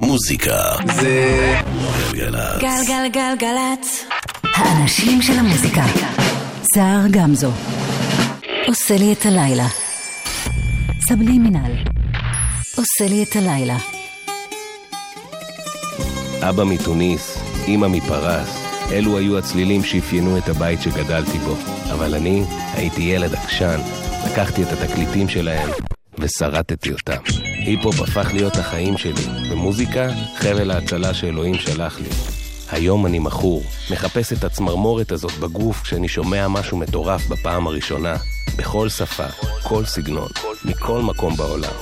מוזיקה 0.00 0.62
זה 0.94 1.54
גלגלצ. 2.12 2.60
גלגלגלגלצ. 2.60 4.04
האנשים 4.54 5.22
של 5.22 5.32
המוזיקה. 5.32 5.84
סער 6.74 7.00
גמזו. 7.10 7.50
עושה 8.66 8.96
לי 8.96 9.12
את 9.12 9.26
הלילה. 9.26 9.66
סבלי 11.08 11.38
מינל. 11.38 11.76
עושה 12.76 13.08
לי 13.08 13.22
את 13.22 13.36
הלילה. 13.36 13.76
אבא 16.48 16.64
מתוניס, 16.64 17.38
אמא 17.68 17.88
מפרס, 17.88 18.48
אלו 18.92 19.18
היו 19.18 19.38
הצלילים 19.38 19.82
שאפיינו 19.84 20.38
את 20.38 20.48
הבית 20.48 20.82
שגדלתי 20.82 21.38
בו. 21.38 21.56
אבל 21.92 22.14
אני 22.14 22.42
הייתי 22.74 23.02
ילד 23.02 23.34
עקשן, 23.34 23.80
לקחתי 24.26 24.62
את 24.62 24.68
התקליטים 24.72 25.28
שלהם 25.28 25.68
ושרטתי 26.18 26.92
אותם. 26.92 27.47
היפ-הופ 27.68 28.00
הפך 28.00 28.30
להיות 28.34 28.56
החיים 28.56 28.98
שלי, 28.98 29.50
ומוזיקה, 29.50 30.08
חבל 30.36 30.70
ההצלה 30.70 31.14
שאלוהים 31.14 31.54
שלח 31.54 32.00
לי. 32.00 32.08
היום 32.70 33.06
אני 33.06 33.18
מכור, 33.18 33.62
מחפש 33.90 34.32
את 34.32 34.44
הצמרמורת 34.44 35.12
הזאת 35.12 35.32
בגוף 35.32 35.82
כשאני 35.82 36.08
שומע 36.08 36.48
משהו 36.48 36.76
מטורף 36.76 37.26
בפעם 37.26 37.66
הראשונה, 37.66 38.16
בכל 38.56 38.88
שפה, 38.88 39.26
כל 39.62 39.84
סגנון, 39.84 40.28
מכל 40.64 41.02
מקום 41.02 41.36
בעולם. 41.36 41.72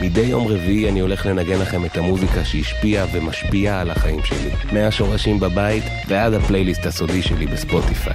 מדי 0.00 0.20
יום 0.20 0.48
רביעי 0.48 0.88
אני 0.88 1.00
הולך 1.00 1.26
לנגן 1.26 1.58
לכם 1.58 1.84
את 1.84 1.96
המוזיקה 1.96 2.44
שהשפיעה 2.44 3.06
ומשפיעה 3.12 3.80
על 3.80 3.90
החיים 3.90 4.24
שלי. 4.24 4.50
מהשורשים 4.72 5.40
בבית 5.40 5.84
ועד 6.08 6.32
הפלייליסט 6.32 6.86
הסודי 6.86 7.22
שלי 7.22 7.46
בספוטיפיי. 7.46 8.14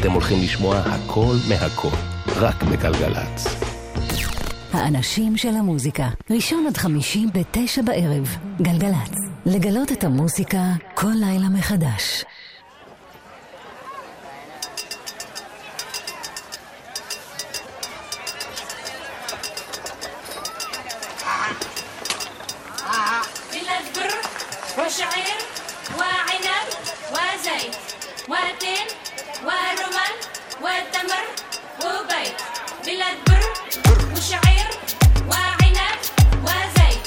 אתם 0.00 0.12
הולכים 0.12 0.42
לשמוע 0.42 0.76
הכל 0.76 1.34
מהכל, 1.48 2.11
רק 2.35 2.63
בגלגלצ. 2.63 3.47
האנשים 4.73 5.37
של 5.37 5.55
המוזיקה. 5.55 6.07
ראשון 6.29 6.65
עד 6.67 6.77
חמישי 6.77 7.25
בתשע 7.33 7.81
בערב. 7.81 8.37
גלגלצ. 8.61 9.11
לגלות 9.45 9.91
את 9.91 10.03
המוזיקה 10.03 10.59
כל 10.93 11.11
לילה 11.13 11.49
מחדש. 11.49 12.23
بلاد 23.51 23.85
بر 23.95 24.13
وشعير 24.77 25.39
وعنب 25.97 26.67
وزيت 27.13 27.75
وتين 28.29 28.87
ورمان 29.47 30.15
وتمر 30.63 31.25
بلاد 31.82 33.16
بر 33.26 33.42
وشعير 34.16 34.68
وعنب 35.28 35.98
وزيت. 36.44 37.06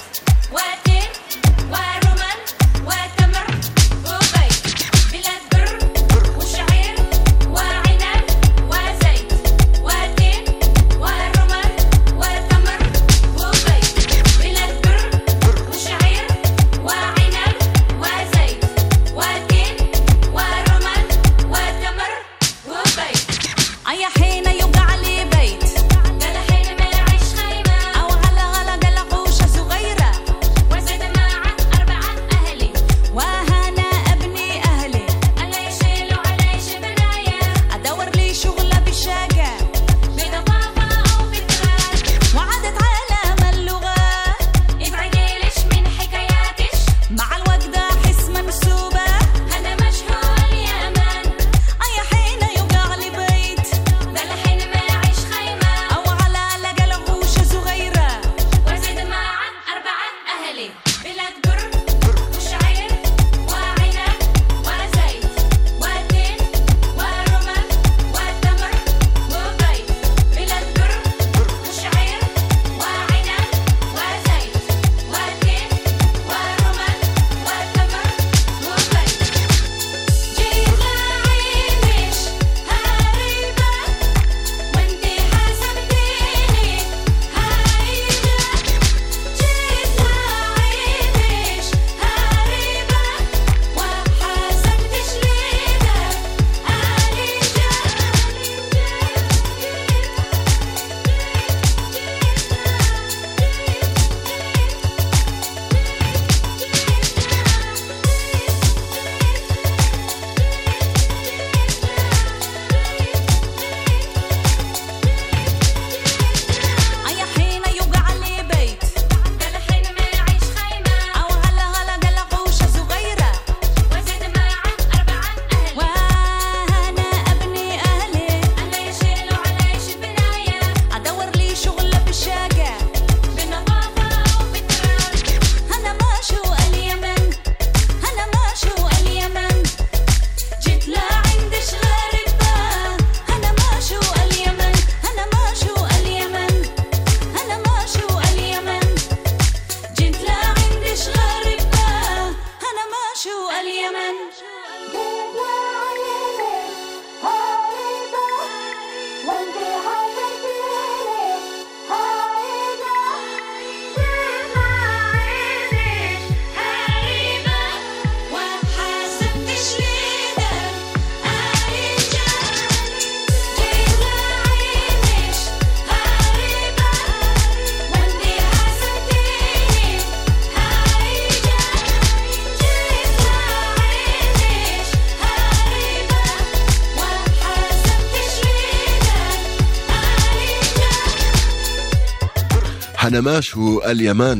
הנמש 193.16 193.52
הוא 193.52 193.84
אל 193.84 194.02
ימן. 194.02 194.40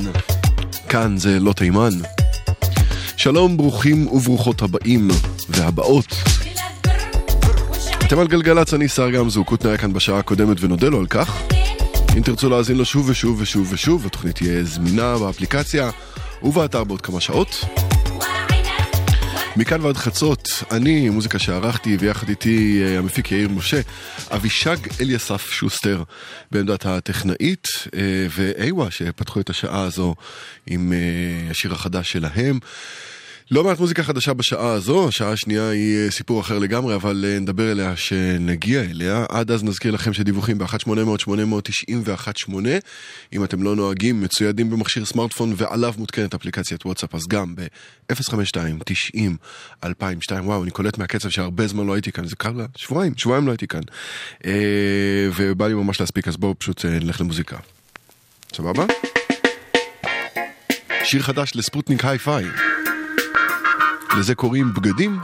כאן 0.90 1.18
זה 1.18 1.40
לא 1.40 1.54
תימן. 1.54 1.90
שלום, 3.18 3.58
ברוכים 3.58 4.08
וברוכות 4.08 4.62
הבאים 4.62 5.08
והבאות. 5.50 6.06
אתם 8.08 8.20
על 8.20 8.28
גלגלצ, 8.28 8.74
אני 8.74 8.88
שר 8.88 9.10
גמזו, 9.10 9.44
קוטנר 9.44 9.70
היה 9.70 9.78
כאן 9.78 9.94
בשעה 9.94 10.20
הקודמת 10.20 10.58
ונודה 10.60 10.90
לו 10.90 11.00
על 11.00 11.08
כך. 11.08 11.42
אם 12.18 12.22
תרצו 12.22 12.50
להאזין 12.50 12.78
לו 12.78 12.86
שוב 12.86 13.10
ושוב 13.10 13.42
ושוב 13.42 13.68
ושוב, 13.74 14.06
התוכנית 14.06 14.36
תהיה 14.36 14.64
זמינה 14.64 15.18
באפליקציה 15.18 15.90
ובאתר 16.44 16.84
בעוד 16.84 17.02
כמה 17.02 17.22
שעות. 17.22 17.66
מכאן 19.58 19.82
ועד 19.82 19.98
חצות, 19.98 20.50
אני, 20.72 21.10
מוזיקה 21.10 21.40
שערכתי, 21.40 21.98
ויחד 22.00 22.30
איתי 22.30 22.82
אה, 22.84 22.98
המפיק 22.98 23.32
יאיר 23.32 23.50
משה, 23.50 23.82
אבישג 24.32 24.78
אליסף 25.02 25.52
שוסטר 25.52 26.04
בעמדת 26.52 26.86
הטכנאית, 26.86 27.68
אה, 27.96 28.02
ואיווה 28.30 28.92
שפתחו 28.92 29.40
את 29.40 29.50
השעה 29.50 29.82
הזו 29.82 30.16
עם 30.68 30.94
אה, 30.94 31.52
השיר 31.52 31.74
החדש 31.74 32.12
שלהם. 32.12 32.60
לא 33.52 33.64
מעט 33.64 33.80
מוזיקה 33.80 34.04
חדשה 34.04 34.34
בשעה 34.34 34.72
הזו, 34.72 35.08
השעה 35.08 35.32
השנייה 35.32 35.70
היא 35.70 35.98
אה, 35.98 36.12
סיפור 36.12 36.42
אחר 36.42 36.60
לגמרי, 36.60 36.96
אבל 36.96 37.26
אה, 37.28 37.40
נדבר 37.40 37.72
אליה 37.72 37.96
שנגיע 37.96 38.82
אליה. 38.82 39.26
עד 39.30 39.52
אז 39.52 39.64
נזכיר 39.64 39.92
לכם 39.92 40.14
שדיווחים 40.14 40.58
ב-1800-891-8, 40.58 42.52
אם 43.34 43.44
אתם 43.44 43.64
לא 43.64 43.76
נוהגים, 43.76 44.22
מצוידים 44.22 44.70
במכשיר 44.70 45.06
סמארטפון 45.06 45.54
ועליו 45.58 45.94
מותקנת 45.98 46.34
אפליקציית 46.34 46.86
וואטסאפ, 46.86 47.16
אז 47.16 47.22
גם 47.30 47.56
ב-052-90-2002, 47.56 49.88
וואו, 50.44 50.64
אני 50.64 50.72
קולט 50.72 50.98
מהקצב 50.98 51.30
שהרבה 51.30 51.68
זמן 51.68 51.86
לא 51.86 51.94
הייתי 51.94 52.12
כאן, 52.12 52.28
זה 52.28 52.36
קרה 52.36 52.66
שבועיים, 52.76 53.14
שבועיים 53.18 53.46
לא 53.46 53.52
הייתי 53.52 53.68
כאן. 53.68 53.82
אה, 54.46 55.30
ובא 55.36 55.68
לי 55.68 55.74
ממש 55.74 56.00
להספיק, 56.00 56.28
אז 56.28 56.38
בואו 56.38 56.60
פשוט 56.60 56.86
נלך 56.86 57.22
למוזיקה. 57.22 57.58
סבבה? 58.54 58.86
שיר 61.04 61.22
חדש 61.22 61.52
לספוטניק 61.56 62.06
היי-פיי. 62.06 62.46
לזה 64.18 64.36
קוראים 64.36 64.74
בגדים. 64.74 65.20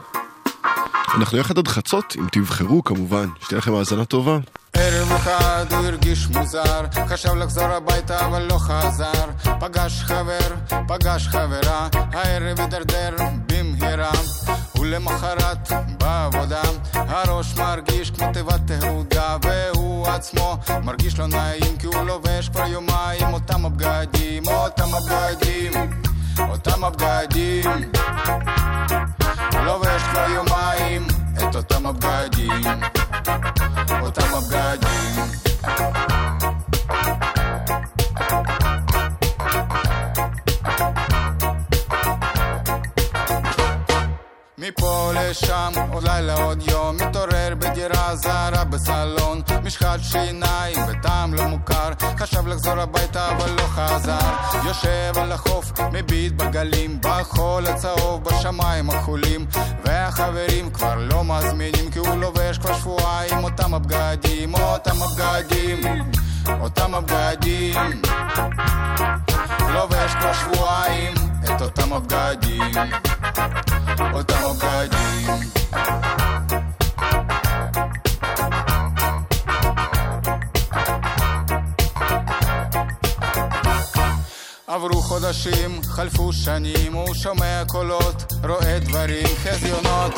אנחנו 1.16 1.38
יחד 1.38 1.58
עד 1.58 1.68
חצות, 1.68 2.16
אם 2.20 2.28
תבחרו 2.32 2.84
כמובן. 2.84 3.28
שתהיה 3.42 3.58
לכם 3.58 3.74
האזנה 3.74 4.06
טובה. 4.06 4.38
ערב 4.74 5.12
אחד 5.12 5.66
הוא 5.70 5.86
הרגיש 5.86 6.28
מוזר, 6.28 6.86
חשב 7.08 7.34
לחזור 7.34 7.64
הביתה 7.64 8.26
אבל 8.26 8.42
לא 8.42 8.58
חזר. 8.58 9.26
פגש 9.60 10.04
חבר, 10.04 10.56
פגש 10.88 11.28
חברה, 11.28 11.88
הערב 11.94 12.60
הידרדר 12.60 13.16
במהרה. 13.48 14.12
ולמחרת 14.80 15.72
בעבודה, 15.98 16.62
הראש 16.94 17.56
מרגיש 17.56 18.12
כמו 18.12 18.34
תיבת 18.34 18.62
תהודה, 18.66 19.38
והוא 19.42 20.08
עצמו 20.08 20.58
מרגיש 20.84 21.20
לא 21.20 21.28
נעים 21.28 21.78
כי 21.80 21.86
הוא 21.88 21.96
לובש 21.96 22.50
כבר 22.50 22.68
יומיים 22.68 23.34
אותם 23.34 23.66
הבגדים, 23.66 24.48
אותם 24.48 24.88
הבגדים, 24.94 25.72
אותם 26.40 26.84
הבגדים. 26.84 27.92
לובש 29.66 30.02
כבר 30.12 30.26
יומיים 30.30 31.08
את 31.38 31.56
אותם 31.56 31.86
הבגדים, 31.86 32.64
אותם 34.02 34.36
הבגדים. 34.36 34.91
מפה 44.62 45.12
לשם, 45.16 45.72
עוד 45.92 46.04
לילה 46.04 46.34
עוד 46.34 46.64
יום, 46.70 46.96
מתעורר 46.96 47.54
בדירה 47.58 48.16
זרה 48.16 48.64
בסלון, 48.64 49.42
משחת 49.64 50.00
שיניים 50.02 50.76
וטעם 50.88 51.34
לא 51.34 51.46
מוכר, 51.46 51.92
חשב 52.18 52.48
לחזור 52.48 52.80
הביתה 52.80 53.30
אבל 53.32 53.52
לא 53.52 53.62
חזר, 53.62 54.18
יושב 54.66 55.14
על 55.16 55.32
החוף, 55.32 55.72
מביט 55.94 56.34
בגלים, 56.34 57.00
בחול 57.02 57.68
הצהוב, 57.68 58.24
בשמיים 58.24 58.90
החולים, 58.90 59.46
והחברים 59.86 60.70
כבר 60.70 60.96
לא 60.96 61.24
מזמינים, 61.24 61.92
כי 61.92 62.00
הוא 62.00 62.16
לובש 62.16 62.58
כבר 62.58 62.74
שבועיים 62.74 63.44
אותם 63.44 63.74
הבגדים, 63.74 64.54
אותם 64.56 64.96
הבגדים, 65.02 65.80
אותם 66.62 66.96
הבגדים, 66.96 68.02
לובש 69.74 70.12
כבר 70.20 70.34
שבועיים 70.34 71.14
את 71.44 71.62
אותם 71.62 71.94
הבגדים. 71.94 72.72
עברו 84.68 85.02
חודשים, 85.02 85.84
חלפו 85.84 86.34
שנים, 86.34 86.94
הוא 86.94 87.14
שומע 87.14 87.64
קולות, 87.68 88.34
רואה 88.44 88.80
דברים, 88.80 89.28
חזיונות. 89.44 90.14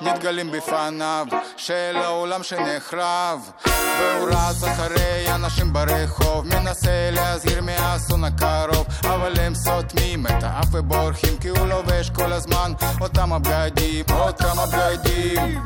נתגלים 0.00 0.50
בפניו 0.50 1.26
של 1.56 1.96
העולם 1.96 2.42
שנחרב 2.42 3.50
והוא 3.98 4.28
רץ 4.30 4.64
אחרי 4.64 5.34
אנשים 5.34 5.72
ברחוב. 5.72 6.46
מנסה 6.46 7.10
להזהיר 7.12 7.62
מהאסון 7.62 8.24
הקרוב 8.24 8.86
אבל 9.04 9.40
הם 9.40 9.54
סותמים 9.54 10.26
את 10.26 10.42
האף 10.42 10.66
ובורחים 10.72 11.36
כי 11.40 11.48
הוא 11.48 11.66
לובש 11.66 12.10
כל 12.10 12.32
הזמן 12.32 12.72
אותם 13.00 13.32
הבגדים. 13.32 14.04
אותם 14.10 14.58
הבגדים 14.58 15.62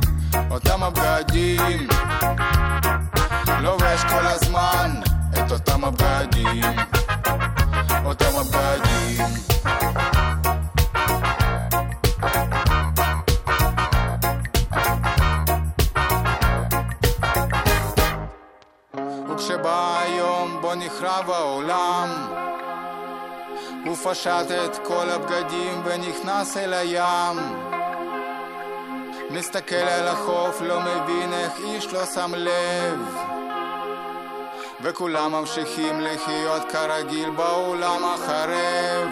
אותם 0.50 0.82
הבגדים. 0.82 1.88
לובש 3.61 4.05
כל 4.08 4.26
הזמן 4.26 5.00
את 5.32 5.52
אותם 5.52 5.84
הבגדים 5.84 6.62
אותם 8.05 8.38
הבגדים 8.40 9.26
נחרב 20.74 21.30
העולם 21.30 22.08
הוא 23.84 23.96
פשט 23.96 24.50
את 24.64 24.76
כל 24.86 25.10
הבגדים 25.10 25.82
ונכנס 25.84 26.56
אל 26.56 26.74
הים. 26.74 27.38
מסתכל 29.30 29.74
על 29.74 30.08
החוף, 30.08 30.60
לא 30.60 30.80
מבין 30.80 31.32
איך 31.32 31.52
איש 31.58 31.86
לא 31.86 32.06
שם 32.06 32.32
לב. 32.34 33.16
וכולם 34.82 35.32
ממשיכים 35.32 36.00
לחיות 36.00 36.62
כרגיל 36.72 37.30
בעולם 37.30 38.04
החרב 38.04 39.08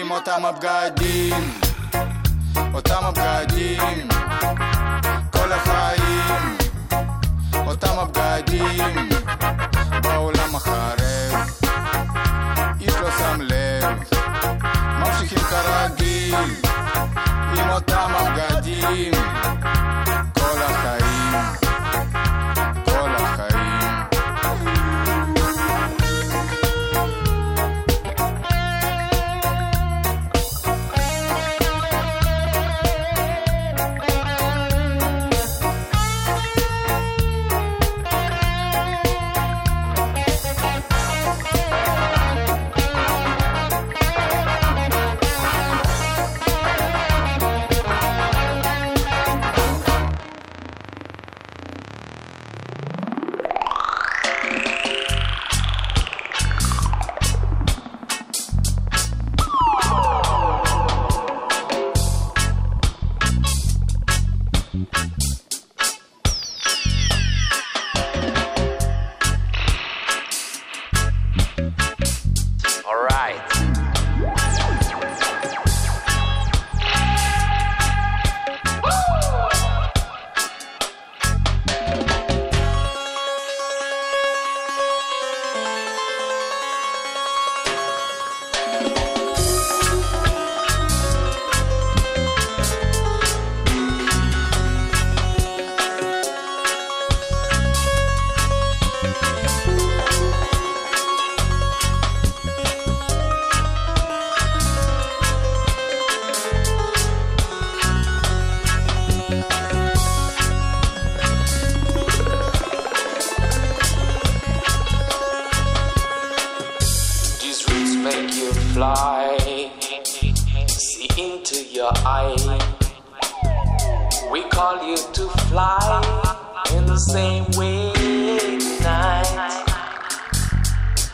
עם 0.00 0.10
אותם 0.10 0.44
הבגדים, 0.44 1.60
אותם 2.74 3.04
הבגדים 3.04 4.08
כל 5.32 5.52
החיים, 5.52 6.09
אותם 7.82 7.98
הבגדים 7.98 9.08
בעולם 10.02 10.56
החרב 10.56 11.50
איש 12.80 12.94
לא 12.94 13.10
שם 13.18 13.40
לב 13.40 13.84
ממשיכים 14.98 15.38
כרגיל 15.38 16.34
עם 17.58 17.70
אותם 17.70 18.10
הבגדים 18.14 19.12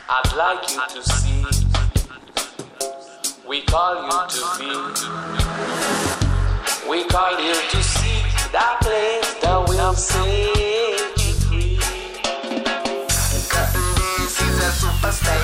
I'd 0.08 0.36
like 0.36 0.70
you 0.70 0.80
to 0.88 1.02
see. 1.02 1.44
We 3.44 3.62
call 3.62 4.04
you 4.04 4.10
to 4.28 4.42
be. 4.56 4.70
We 6.88 7.04
call 7.08 7.32
you 7.32 7.54
to 7.54 7.82
see 7.82 8.22
that 8.52 8.78
place 8.82 9.34
that 9.42 9.68
will 9.68 9.94
set 9.94 10.26
you 11.18 11.32
free. 11.42 11.78
This 14.14 14.40
is 14.40 14.58
a 14.62 14.70
super 14.70 15.10
style. 15.10 15.42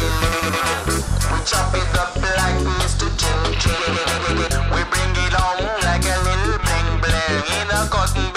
We 0.87 1.39
chop 1.45 1.75
it 1.75 1.99
up 1.99 2.15
like 2.15 2.63
Mr. 2.79 3.11
Ching. 3.19 3.59
We 4.71 4.81
bring 4.95 5.11
it 5.27 5.35
on 5.43 5.59
like 5.83 6.07
a 6.07 6.17
little 6.23 6.59
bling 6.63 7.01
bling 7.03 7.43
in 7.59 7.67
a 7.67 7.89
cotton 7.91 8.32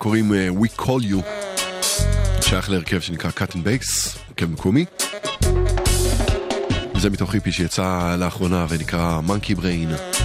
לדבר 0.00 0.12
הזה 0.12 0.28
קוראים 0.30 0.32
אה, 0.32 0.48
We 0.48 0.80
Call 0.80 1.12
You, 1.12 1.22
שייך 2.42 2.70
להרכב 2.70 3.00
שנקרא 3.00 3.30
cut 3.30 3.52
and 3.52 3.56
base, 3.56 4.18
הרכב 4.28 4.50
מקומי. 4.50 4.84
זה 6.96 7.10
מתוך 7.10 7.34
היפי 7.34 7.52
שיצא 7.52 8.16
לאחרונה 8.18 8.66
ונקרא 8.68 9.20
Monkey 9.26 9.56
Brain. 9.56 10.20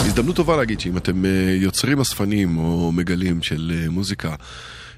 הזדמנות 0.00 0.36
טובה 0.36 0.56
להגיד 0.56 0.80
שאם 0.80 0.96
אתם 0.96 1.24
אה, 1.24 1.30
יוצרים 1.60 2.00
אספנים 2.00 2.58
או 2.58 2.92
מגלים 2.92 3.42
של 3.42 3.72
אה, 3.74 3.90
מוזיקה, 3.90 4.34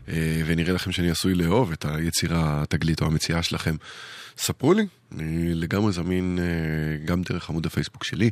אה, 0.09 0.43
ונראה 0.47 0.73
לכם 0.73 0.93
שאני 0.93 1.11
עשוי 1.11 1.35
לאהוב 1.35 1.73
את 1.73 1.85
היצירה, 1.89 2.63
התגלית 2.63 3.01
או 3.01 3.07
המציאה 3.07 3.43
שלכם, 3.43 3.77
ספרו 4.47 4.73
לי, 4.73 4.87
אני 5.12 5.55
לגמרי 5.55 5.93
זמין 5.93 6.38
אה, 6.38 7.07
גם 7.07 7.23
דרך 7.23 7.50
עמוד 7.50 7.67
הפייסבוק 7.67 8.05
שלי, 8.05 8.31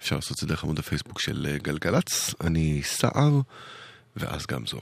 אפשר 0.00 0.16
לעשות 0.16 0.32
את 0.32 0.36
זה 0.40 0.46
דרך 0.46 0.64
עמוד 0.64 0.78
הפייסבוק 0.78 1.20
של 1.20 1.46
אה, 1.50 1.58
גלגלצ, 1.58 2.34
אני 2.40 2.80
סער, 2.84 3.40
ואז 4.16 4.46
גם 4.46 4.66
זו. 4.66 4.80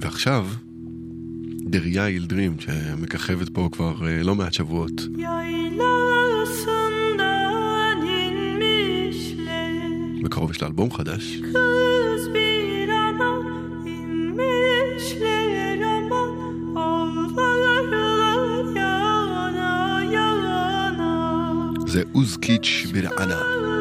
ועכשיו, 0.00 0.48
דריה 1.60 2.10
ילדרים, 2.10 2.60
שמככבת 2.60 3.48
פה 3.54 3.68
כבר 3.72 4.08
אה, 4.08 4.22
לא 4.22 4.34
מעט 4.34 4.52
שבועות. 4.52 5.00
בקרוב 10.24 10.50
יש 10.50 10.62
לה 10.62 10.68
אלבום 10.68 10.92
חדש. 10.92 11.38
זה 21.94 22.02
אוזקיץ' 22.14 22.86
ברענה. 22.92 23.73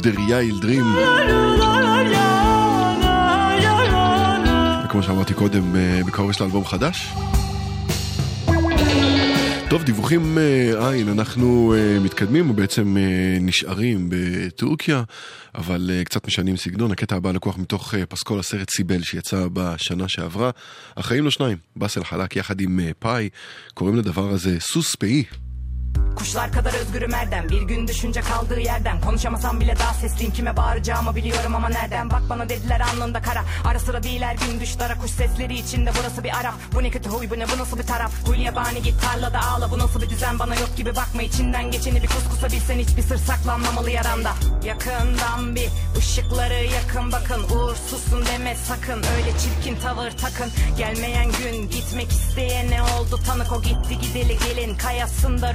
דריה 0.00 0.42
ילדרים. 0.42 0.84
וכמו 4.84 5.02
שאמרתי 5.02 5.34
קודם, 5.34 5.76
אה, 5.76 6.00
בקרוב 6.06 6.30
יש 6.30 6.40
לה 6.40 6.46
אלבום 6.46 6.64
חדש. 6.64 7.12
טוב, 9.70 9.82
דיווחים 9.82 10.38
אה, 10.38 10.92
אין, 10.92 11.08
אנחנו 11.08 11.74
אה, 11.74 12.00
מתקדמים, 12.00 12.48
או 12.48 12.54
בעצם 12.54 12.96
אה, 12.96 13.38
נשארים 13.40 14.08
בטורקיה, 14.10 15.02
אבל 15.54 15.90
אה, 15.92 16.04
קצת 16.04 16.26
משנים 16.26 16.56
סגנון. 16.56 16.92
הקטע 16.92 17.16
הבא 17.16 17.32
לקוח 17.32 17.58
מתוך 17.58 17.94
אה, 17.94 18.06
פסקול 18.06 18.38
הסרט 18.38 18.70
סיבל 18.70 19.02
שיצא 19.02 19.46
בשנה 19.52 20.08
שעברה. 20.08 20.50
החיים 20.96 21.24
לא 21.24 21.30
שניים, 21.30 21.56
באסל 21.76 22.04
חלק 22.04 22.36
יחד 22.36 22.60
עם 22.60 22.80
אה, 22.80 22.90
פאי, 22.98 23.28
קוראים 23.74 23.96
לדבר 23.96 24.30
הזה 24.30 24.60
סוס 24.60 24.94
פאי. 24.94 25.24
Kuşlar 26.20 26.52
kadar 26.52 26.74
özgürüm 26.74 27.14
erdem. 27.14 27.48
Bir 27.48 27.62
gün 27.62 27.88
düşünce 27.88 28.20
kaldığı 28.20 28.60
yerden. 28.60 29.00
Konuşamasam 29.00 29.60
bile 29.60 29.78
daha 29.78 29.94
sesliyim. 29.94 30.32
Kime 30.32 30.56
bağıracağımı 30.56 31.16
biliyorum 31.16 31.54
ama 31.54 31.68
nereden? 31.68 32.10
Bak 32.10 32.22
bana 32.28 32.48
dediler 32.48 32.80
alnında 32.80 33.22
kara. 33.22 33.44
Ara 33.64 33.78
sıra 33.78 34.02
değil 34.02 34.22
her 34.22 34.34
gün 34.34 34.60
düşlara 34.60 34.98
Kuş 34.98 35.10
sesleri 35.10 35.54
içinde. 35.54 35.90
Burası 35.98 36.24
bir 36.24 36.40
Arap? 36.40 36.54
Bu 36.74 36.82
ne 36.82 36.90
kötü 36.90 37.08
huy 37.08 37.30
bu 37.30 37.38
ne 37.38 37.48
bu 37.48 37.58
nasıl 37.58 37.78
bir 37.78 37.86
taraf? 37.86 38.12
Huy 38.26 38.42
yabani 38.42 38.82
git 38.82 38.94
tarlada 39.02 39.40
ağla. 39.40 39.70
Bu 39.70 39.78
nasıl 39.78 40.02
bir 40.02 40.08
düzen? 40.10 40.38
Bana 40.38 40.54
yok 40.54 40.76
gibi 40.76 40.96
bakma. 40.96 41.22
İçinden 41.22 41.70
geçeni 41.70 42.02
bir 42.02 42.08
kuskusa 42.08 42.46
bilsen 42.46 42.78
Hiçbir 42.78 43.02
sır 43.02 43.16
saklanmamalı 43.16 43.90
yaranda. 43.90 44.32
Yakından 44.64 45.54
bir 45.54 45.68
ışıkları 45.98 46.64
yakın 46.64 47.12
bakın. 47.12 47.56
Uğursuzsun 47.56 48.26
deme 48.26 48.56
sakın. 48.56 49.02
Öyle 49.16 49.38
çirkin 49.38 49.80
tavır 49.80 50.10
takın. 50.10 50.52
Gelmeyen 50.78 51.26
gün 51.32 51.70
gitmek 51.70 52.10
isteyene 52.10 52.82
oldu. 52.82 53.20
Tanık 53.26 53.52
O 53.52 53.62
gitti 53.62 53.98
gideli 53.98 54.38
gelin. 54.38 54.76
Kayasında 54.76 55.54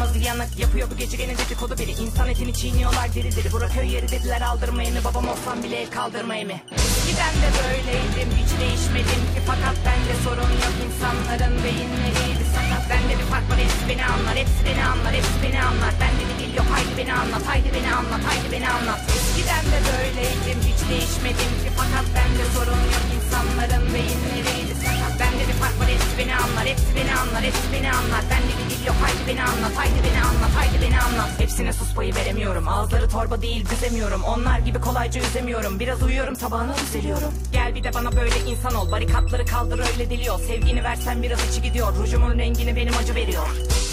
ruhlarımız 0.00 0.26
yanık 0.26 0.58
Yapıyor 0.58 0.90
bu 0.90 0.96
gece 0.96 1.16
gene 1.16 1.38
dedikodu 1.38 1.78
biri. 1.78 1.90
İnsan 1.90 2.28
etini 2.28 2.54
çiğniyorlar 2.54 3.14
diri 3.14 3.36
diri 3.36 3.52
Bura 3.52 3.68
köy 3.68 3.92
yeri 3.94 4.08
dediler 4.08 4.40
aldırmayı 4.40 4.92
mı? 4.92 5.00
Babam 5.04 5.28
olsam 5.28 5.62
bile 5.62 5.76
el 5.76 5.90
kaldırmayı 5.90 6.46
mı? 6.46 6.52
Eskiden 6.72 7.34
de 7.42 7.48
böyleydim 7.60 8.30
hiç 8.40 8.50
değişmedim 8.60 9.22
ki. 9.32 9.40
Fakat 9.46 9.76
bende 9.86 10.14
sorun 10.24 10.52
yok 10.64 10.76
insanların 10.86 11.56
beyinleriydi 11.64 12.44
sakat 12.54 12.84
Bende 12.90 13.14
bir 13.20 13.26
fark 13.32 13.46
var 13.50 13.58
hepsi 13.64 13.84
beni 13.88 14.04
anlar 14.04 14.36
Hepsi 14.42 14.60
beni 14.66 14.82
anlar 14.90 15.12
hepsi 15.18 15.38
beni 15.42 15.60
anlar. 15.68 15.92
Bende 16.00 16.22
bir 16.28 16.36
dil 16.40 16.52
yok 16.58 16.68
haydi 16.74 16.92
beni 16.98 17.12
anlat 17.20 17.44
Haydi 17.50 17.68
beni 17.76 17.90
anlat 17.98 18.22
haydi 18.28 18.46
beni 18.52 18.68
anlat. 18.76 19.00
Eskiden 19.16 19.64
de 19.72 19.78
böyleydim 19.88 20.60
hiç 20.68 20.80
değişmedim 20.90 21.52
ki. 21.62 21.68
Fakat 21.80 22.06
bende 22.16 22.44
sorun 22.54 22.82
yok 22.94 23.06
insanların 23.16 23.86
beyinleriydi 23.94 24.74
sakat 24.82 25.14
Bende 25.20 25.42
bir 25.48 25.56
fark 25.62 25.76
var 25.80 25.88
hepsi 25.94 26.12
beni 26.18 26.34
anlar 26.44 26.64
Hepsi 26.72 26.90
beni 26.96 27.12
anlar 27.20 27.42
hepsi 27.48 27.66
beni 27.74 27.90
anlar. 27.98 28.22
Bende 28.30 28.52
bir 28.58 28.66
dil 28.70 28.82
yok 28.90 28.98
haydi 29.04 29.22
beni 29.28 29.42
anlat 29.50 29.74
Haydi 29.80 29.94
beni 30.04 30.22
anlat 30.24 30.50
haydi 30.56 30.82
beni 30.82 31.00
anlat. 31.00 31.30
Hepsine 31.38 31.72
sus 31.72 31.94
payı 31.94 32.14
veremiyorum. 32.14 32.68
Ağızları 32.68 33.08
torba 33.08 33.42
değil 33.42 33.66
düzemiyorum. 33.70 34.22
Onlar 34.22 34.58
gibi 34.58 34.80
kolayca 34.80 35.20
üzemiyorum. 35.20 35.80
Biraz 35.80 36.02
uyuyorum 36.02 36.34
tabağına 36.34 36.74
düzeliyorum 36.76 37.34
Gel 37.52 37.74
bir 37.74 37.84
de 37.84 37.94
bana 37.94 38.12
böyle 38.16 38.38
insan 38.50 38.74
ol. 38.74 38.92
Barikatları 38.92 39.46
kaldır 39.46 39.78
öyle 39.78 40.10
dili 40.10 40.30
ol 40.30 40.38
Sevgini 40.38 40.84
versen 40.84 41.22
biraz 41.22 41.50
içi 41.50 41.62
gidiyor. 41.62 41.94
Rujumun 41.96 42.38
rengini 42.38 42.76
benim 42.76 42.96
acı 42.96 43.14
veriyor. 43.14 43.46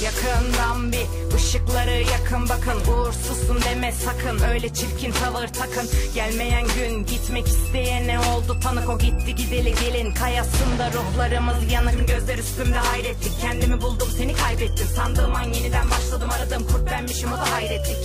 Yakından 0.03 0.91
bir 0.91 1.35
ışıkları 1.35 1.91
yakın 1.91 2.49
bakın. 2.49 2.91
Uğursuzsun 2.93 3.61
deme 3.61 3.91
sakın. 3.91 4.39
Öyle 4.49 4.73
çirkin 4.73 5.11
tavır 5.11 5.47
takın. 5.47 5.89
Gelmeyen 6.15 6.67
gün 6.75 7.05
gitmek 7.05 7.47
isteyene 7.47 8.19
oldu 8.19 8.59
tanık. 8.63 8.89
O 8.89 8.97
gitti 8.97 9.35
gideli 9.35 9.75
gelin. 9.75 10.13
Kayasında 10.13 10.91
ruhlarımız 10.93 11.71
yanık. 11.71 12.07
Gözler 12.07 12.37
üstümde 12.37 12.77
hayrettik 12.77 13.31
Kendimi 13.41 13.81
buldum 13.81 14.07
seni 14.17 14.33
kaybettim. 14.35 14.87
Sandığım 14.95 15.35
an 15.35 15.53
yeniden 15.53 15.76
başladım 15.91 16.29
Aradığım 16.35 16.63
kurt 16.67 16.91
benmişim 16.91 17.33
o 17.33 17.37
da 17.37 17.51
hayrettik 17.51 17.97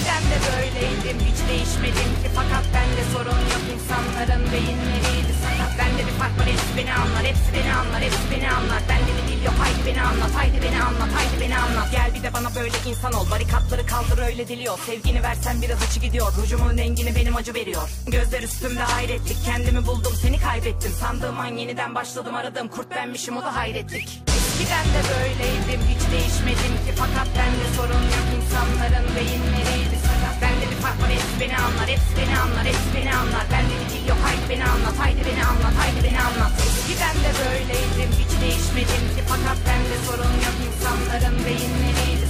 Eskiden 0.00 0.22
de 0.32 0.38
böyleydim 0.48 1.18
hiç 1.28 1.38
değişmedim. 1.48 2.10
Ki 2.22 2.28
Fakat 2.34 2.64
bende 2.74 3.02
sorun 3.12 3.40
yok 3.52 3.64
insanların 3.74 4.44
beyinleriydi. 4.52 5.32
Sakat 5.42 5.72
Bende 5.78 6.02
bir 6.08 6.16
fark 6.20 6.34
var 6.38 6.46
hepsi 6.52 6.70
beni 6.76 6.92
anlar 6.92 7.22
Hepsi 7.30 7.48
beni 7.54 7.72
anlar 7.80 8.00
hepsi 8.06 8.26
beni 8.32 8.48
anlar. 8.50 8.80
Bende 8.88 9.12
bir 9.16 9.24
dil 9.28 9.44
yok 9.44 9.54
haydi 9.62 9.80
beni 9.86 10.02
anlat 10.02 10.32
Haydi 10.34 10.58
beni 10.64 10.82
anlat 10.82 11.10
haydi 11.16 11.36
beni 11.40 11.56
anlat. 11.58 11.88
Gel 11.92 12.14
bir 12.14 12.22
de 12.22 12.32
bana 12.32 12.54
böyle 12.54 12.76
insan 12.90 13.12
ol 13.12 13.30
Barikatları 13.30 13.86
kaldır 13.86 14.18
öyle 14.28 14.48
diliyor. 14.48 14.78
Sevgini 14.86 15.22
versen 15.22 15.62
biraz 15.62 15.80
içi 15.88 16.00
gidiyor 16.00 16.32
Rujumun 16.42 16.78
rengini 16.78 17.16
benim 17.16 17.36
acı 17.36 17.54
veriyor. 17.54 17.86
Gözler 18.06 18.42
üstümde 18.42 18.82
hayrettik 18.94 19.38
Kendimi 19.44 19.86
buldum 19.86 20.12
seni 20.22 20.38
kaybettim. 20.40 20.92
Sandığım 21.00 21.40
an 21.40 21.54
yeniden 21.60 21.94
başladım 21.94 22.34
Aradığım 22.34 22.68
kurt 22.68 22.90
benmişim 22.90 23.36
o 23.36 23.42
da 23.42 23.56
hayrettik 23.56 24.29
Eskiden 24.60 24.88
de 24.96 25.02
böyleydim 25.12 25.82
hiç 25.90 26.02
değişmedim 26.12 26.74
ki. 26.84 26.90
Fakat 27.02 27.28
bende 27.38 27.66
sorun 27.76 28.04
yok 28.16 28.26
insanların 28.38 29.08
beyinleriydi. 29.16 29.96
Sakat 30.06 30.36
Bende 30.42 30.64
bir 30.70 30.78
fark 30.84 30.98
var 31.02 31.10
hepsi 31.16 31.34
beni 31.40 31.56
anlar 31.66 31.88
Hepsi 31.94 32.12
beni 32.18 32.34
anlar 32.42 32.64
hepsi 32.70 32.90
beni 32.96 33.12
anlar. 33.20 33.44
Bende 33.52 33.74
bir 33.80 33.88
dil 33.92 34.04
yok 34.10 34.20
haydi 34.26 34.44
beni 34.50 34.64
anlat 34.72 34.96
Haydi 35.02 35.20
beni 35.28 35.42
anlat 35.50 35.74
haydi 35.82 36.00
beni 36.06 36.20
anlat. 36.28 36.52
Eskiden 36.66 37.16
de 37.24 37.30
böyleydim 37.40 38.10
hiç 38.20 38.32
değişmedim 38.42 39.04
ki. 39.14 39.20
Fakat 39.32 39.58
bende 39.66 39.96
sorun 40.06 40.34
yok 40.46 40.56
insanların 40.66 41.36
beyinleriydi 41.46 42.26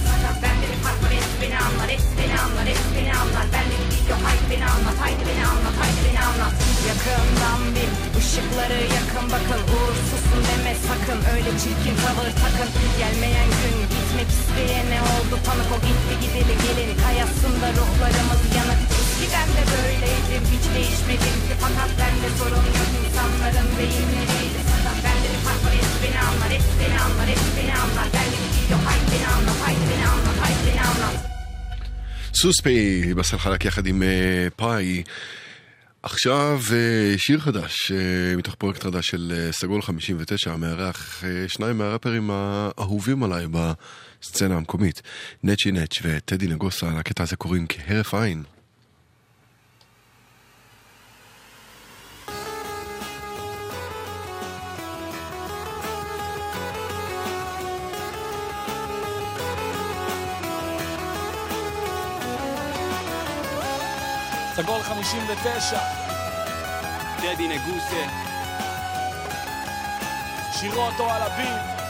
var 1.03 1.11
hepsi 1.17 1.35
beni 1.41 1.57
anlar 1.67 1.87
Hepsi 1.93 2.13
beni 2.19 2.35
anlar 2.43 2.65
hepsi 2.71 2.89
beni 2.95 3.11
anlar. 3.21 3.45
Bende 3.53 3.75
bir 3.81 3.87
dil 3.91 4.05
yok 4.11 4.21
haydi 4.27 4.45
beni 4.51 4.65
anlat 4.73 4.97
Haydi 5.03 5.23
beni 5.29 5.43
anlat 5.51 5.75
haydi 5.81 5.99
beni 6.05 6.21
anlat 6.29 6.53
Yakından 6.89 7.61
bir 7.75 7.89
ışıkları 8.19 8.79
yakın 8.97 9.25
bakın 9.33 9.61
Uğursuzsun 9.73 10.41
deme 10.47 10.73
sakın 10.87 11.19
Öyle 11.33 11.51
çirkin 11.61 11.95
tavır 12.03 12.29
takın 12.43 12.69
Gelmeyen 12.99 13.49
gün 13.59 13.77
gitmek 13.93 14.29
isteyene 14.37 14.99
oldu 15.13 15.35
tanık 15.45 15.69
O 15.75 15.77
gitti 15.87 16.13
gideli 16.23 16.55
gelin 16.63 16.91
Kayasında 17.03 17.67
ruhlarımız 17.77 18.43
yanık 18.57 18.81
Eskiden 18.99 19.49
de 19.57 19.63
böyleydim 19.71 20.43
hiç 20.53 20.65
değişmedim 20.75 21.37
ki 21.45 21.53
Fakat 21.63 21.89
bende 21.99 22.29
sorun 22.37 22.65
yok 22.77 22.89
insanların 23.01 23.69
beyinleriydi 23.77 24.59
sakat 24.71 24.97
Bende 25.05 25.27
bir 25.33 25.41
fark 25.45 25.61
var 25.65 25.73
beni 26.03 26.19
anlar 26.27 26.49
Hepsi 26.55 26.73
beni 26.81 26.97
anlar 27.05 27.27
hepsi 27.33 27.49
beni 27.57 27.73
anlar 27.83 28.07
Bende 28.15 28.37
bir 28.43 28.50
סוס 32.33 32.61
פאי, 32.61 33.13
באסל 33.13 33.37
חלק 33.37 33.65
יחד 33.65 33.85
עם 33.85 34.03
אה, 34.03 34.47
פאי. 34.55 35.03
עכשיו 36.03 36.59
אה, 36.73 37.17
שיר 37.17 37.39
חדש 37.39 37.91
אה, 37.91 38.35
מתוך 38.37 38.55
פרויקט 38.55 38.83
חדש 38.83 39.07
של 39.07 39.49
סגול 39.51 39.81
59, 39.81 40.51
המארח 40.51 41.23
שניים 41.47 41.77
מהראפרים 41.77 42.29
האהובים 42.31 43.23
עליי 43.23 43.45
בסצנה 43.51 44.55
המקומית, 44.55 45.01
נצ'י 45.43 45.71
נץ' 45.71 45.99
וטדי 46.03 46.47
נגוסה, 46.47 46.89
לקטע 46.99 47.23
הזה 47.23 47.35
קוראים 47.35 47.65
כהרף 47.69 48.13
עין. 48.13 48.43
סגול 64.61 64.83
59, 64.83 65.79
דדי 67.17 67.47
נגוסה, 67.47 68.05
שירו 70.51 70.81
אותו 70.81 71.11
על 71.11 71.21
ה 71.21 71.31
beat. 71.31 71.80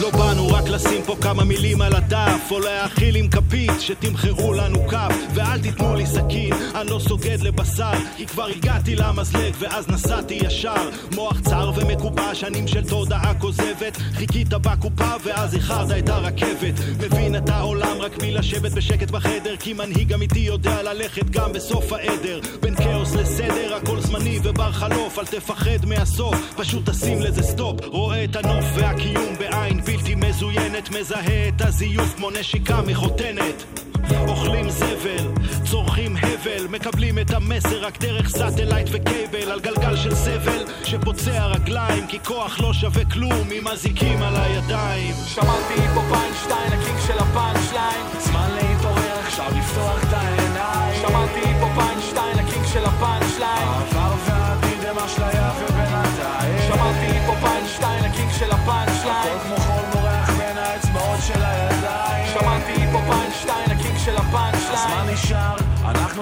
לא 0.00 0.10
באנו 0.10 0.48
רק 0.48 0.68
לשים 0.68 1.02
פה 1.06 1.16
כמה 1.20 1.44
מילים 1.44 1.80
על 1.80 1.92
הדף 1.96 2.50
או 2.50 2.58
להאכיל 2.58 3.16
עם 3.16 3.28
כפית 3.28 3.80
שתמחרו 3.80 4.52
לנו 4.52 4.88
כף. 4.88 5.14
ואל 5.34 5.62
תיתנו 5.62 5.94
לי 5.94 6.06
סכין, 6.06 6.52
אני 6.74 6.90
לא 6.90 6.98
סוגד 6.98 7.40
לבשר. 7.40 7.92
כי 8.16 8.26
כבר 8.26 8.46
הגעתי 8.46 8.96
למזלג 8.96 9.54
ואז 9.58 9.88
נסעתי 9.88 10.34
ישר. 10.34 10.90
מוח 11.14 11.40
צר 11.40 11.72
ומקובע, 11.76 12.34
שנים 12.34 12.68
של 12.68 12.88
תודעה 12.88 13.34
כוזבת. 13.34 13.96
חיכית 13.96 14.48
בקופה 14.48 15.10
ואז 15.24 15.54
איחרת 15.54 15.98
את 15.98 16.08
הרכבת. 16.08 16.74
מבין 16.98 17.36
את 17.36 17.48
העולם 17.48 17.96
רק 18.00 18.22
מלשבת 18.22 18.72
בשקט 18.72 19.10
בחדר. 19.10 19.56
כי 19.56 19.72
מנהיג 19.72 20.12
אמיתי 20.12 20.38
יודע 20.38 20.82
ללכת 20.82 21.30
גם 21.30 21.52
בסוף 21.52 21.92
העדר. 21.92 22.40
בין 22.60 22.74
כאוס 22.74 23.01
לסדר 23.14 23.74
הכל 23.74 24.00
זמני 24.00 24.38
ובר 24.42 24.72
חלוף 24.72 25.18
אל 25.18 25.24
תפחד 25.24 25.86
מהסוף 25.86 26.54
פשוט 26.56 26.88
תשים 26.88 27.22
לזה 27.22 27.42
סטופ 27.42 27.84
רואה 27.84 28.24
את 28.24 28.36
הנוף 28.36 28.64
והקיום 28.74 29.34
בעין 29.38 29.80
בלתי 29.80 30.14
מזוינת 30.14 30.90
מזהה 30.90 31.48
את 31.48 31.60
הזיוף 31.60 32.14
כמו 32.16 32.30
נשיקה 32.30 32.82
מחותנת 32.86 33.82
אוכלים 34.28 34.70
זבל, 34.70 35.28
צורכים 35.64 36.16
הבל, 36.16 36.66
מקבלים 36.70 37.18
את 37.18 37.30
המסר 37.30 37.84
רק 37.84 38.00
דרך 38.00 38.28
satellite 38.28 38.88
ו 38.92 39.02
cable 39.02 39.52
על 39.52 39.60
גלגל 39.60 39.96
של 39.96 40.14
סבל 40.14 40.64
שפוצע 40.84 41.46
רגליים 41.46 42.06
כי 42.06 42.18
כוח 42.24 42.60
לא 42.60 42.72
שווה 42.72 43.04
כלום 43.04 43.48
עם 43.52 43.68
אזיקים 43.68 44.22
על 44.22 44.36
הידיים 44.36 45.14
שמעתי 45.26 45.74
פה 45.94 46.00
פיינשטיין, 46.10 46.72
ה 46.72 46.77
king 46.77 46.98
של 47.06 47.18
ה 47.18 47.27
punch 47.27 47.72
line. 47.72 48.06
זמן 48.18 48.50
להתעורר, 48.54 49.18
עכשיו 49.26 49.46
לפתוח 49.58 50.04
את 50.08 50.12
העיניים. 50.12 50.41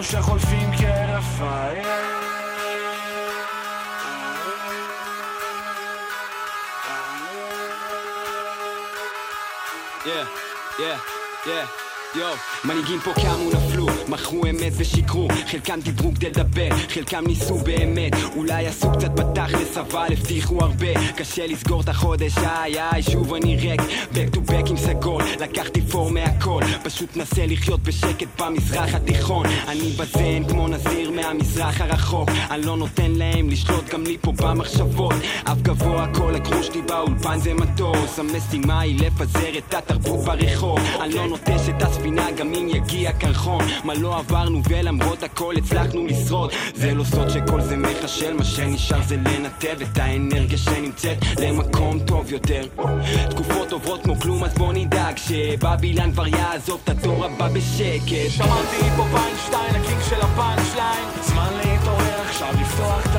אנחנו 0.01 0.19
שחולפים 0.23 0.71
עין 0.71 1.85
Yeah, 10.05 10.27
yeah, 10.79 10.99
yeah. 11.47 11.90
מנהיגים 12.65 13.01
פה 13.05 13.13
קמו 13.15 13.51
נפלו, 13.51 13.87
מכרו 14.09 14.47
אמת 14.47 14.73
ושיקרו 14.77 15.29
חלקם 15.47 15.81
דיברו 15.81 16.15
כדי 16.15 16.29
לדבר, 16.29 16.69
חלקם 16.89 17.27
ניסו 17.27 17.55
באמת 17.55 18.13
אולי 18.37 18.67
עשו 18.67 18.93
קצת 18.93 19.11
בתכלס 19.11 19.77
אבל 19.79 20.07
הבטיחו 20.13 20.59
הרבה 20.61 21.13
קשה 21.17 21.47
לסגור 21.47 21.81
את 21.81 21.89
החודש, 21.89 22.39
איי 22.39 22.81
איי, 22.81 23.03
שוב 23.03 23.35
אני 23.35 23.57
ריק 23.57 23.81
back 24.13 24.37
to 24.37 24.51
back 24.51 24.71
עם 24.71 24.77
סגול, 24.77 25.23
לקחתי 25.41 25.81
פור 25.83 26.11
מהכל 26.11 26.63
פשוט 26.83 27.17
נסה 27.17 27.47
לחיות 27.47 27.83
בשקט 27.83 28.41
במזרח 28.41 28.95
התיכון 28.95 29.47
אני 29.69 29.91
בזן 29.91 30.45
כמו 30.49 30.69
נזיר 30.69 31.11
מהמזרח 31.11 31.81
הרחוק 31.81 32.29
אני 32.51 32.67
לא 32.67 32.77
נותן 32.77 33.11
להם 33.11 33.51
לשלוט 33.51 33.89
גם 33.89 34.03
לי 34.03 34.17
פה 34.21 34.33
במחשבות 34.33 35.15
אף 35.45 35.63
גבוה 35.63 36.07
כל 36.15 36.33
לקחו 36.35 36.63
שלי 36.63 36.83
באולפן 36.83 37.41
זה 37.41 37.55
מטוס 37.55 38.19
המשימה 38.19 38.81
היא 38.81 38.99
לפזר 39.01 39.59
את 39.59 39.75
התרבות 39.75 40.25
ברחוב 40.25 40.79
אני 41.01 41.15
לא 41.15 41.27
נוטש 41.29 41.69
את 41.69 41.83
הספינה 42.01 42.31
גם 42.31 42.55
אם 42.55 42.69
יגיע 42.69 43.13
קרחון. 43.13 43.65
מה 43.85 43.95
לא 43.95 44.19
עברנו 44.19 44.61
ולמרות 44.69 45.23
הכל 45.23 45.55
הצלחנו 45.57 46.07
לשרוד. 46.07 46.51
זה 46.75 46.95
לא 46.95 47.05
סוד 47.05 47.29
שכל 47.29 47.61
זה 47.61 47.77
מחשל 47.77 48.35
מה 48.35 48.45
שנשאר 48.45 49.03
זה 49.03 49.17
לנתב 49.17 49.81
את 49.83 49.99
האנרגיה 49.99 50.59
שנמצאת 50.59 51.19
למקום 51.39 51.99
טוב 51.99 52.33
יותר. 52.33 52.63
תקופות 53.31 53.73
עוברות 53.73 54.03
כמו 54.03 54.21
כלום 54.21 54.45
אז 54.45 54.55
בוא 54.55 54.73
נדאג 54.73 55.17
שבבילון 55.17 56.13
כבר 56.13 56.27
יעזוב 56.27 56.81
את 56.85 56.89
הדור 56.89 57.25
הבא 57.25 57.49
בשקט. 57.49 58.31
שמעתי 58.31 58.91
פה 58.97 59.05
פיינשטיין, 59.13 59.83
ה 59.83 59.86
king 59.86 60.01
של 60.09 60.21
ה 60.21 60.30
punch 60.30 60.75
line 60.75 61.09
זמן 61.23 61.53
להתעורר 61.57 62.21
עכשיו 62.21 62.55
לפתוח 62.61 63.10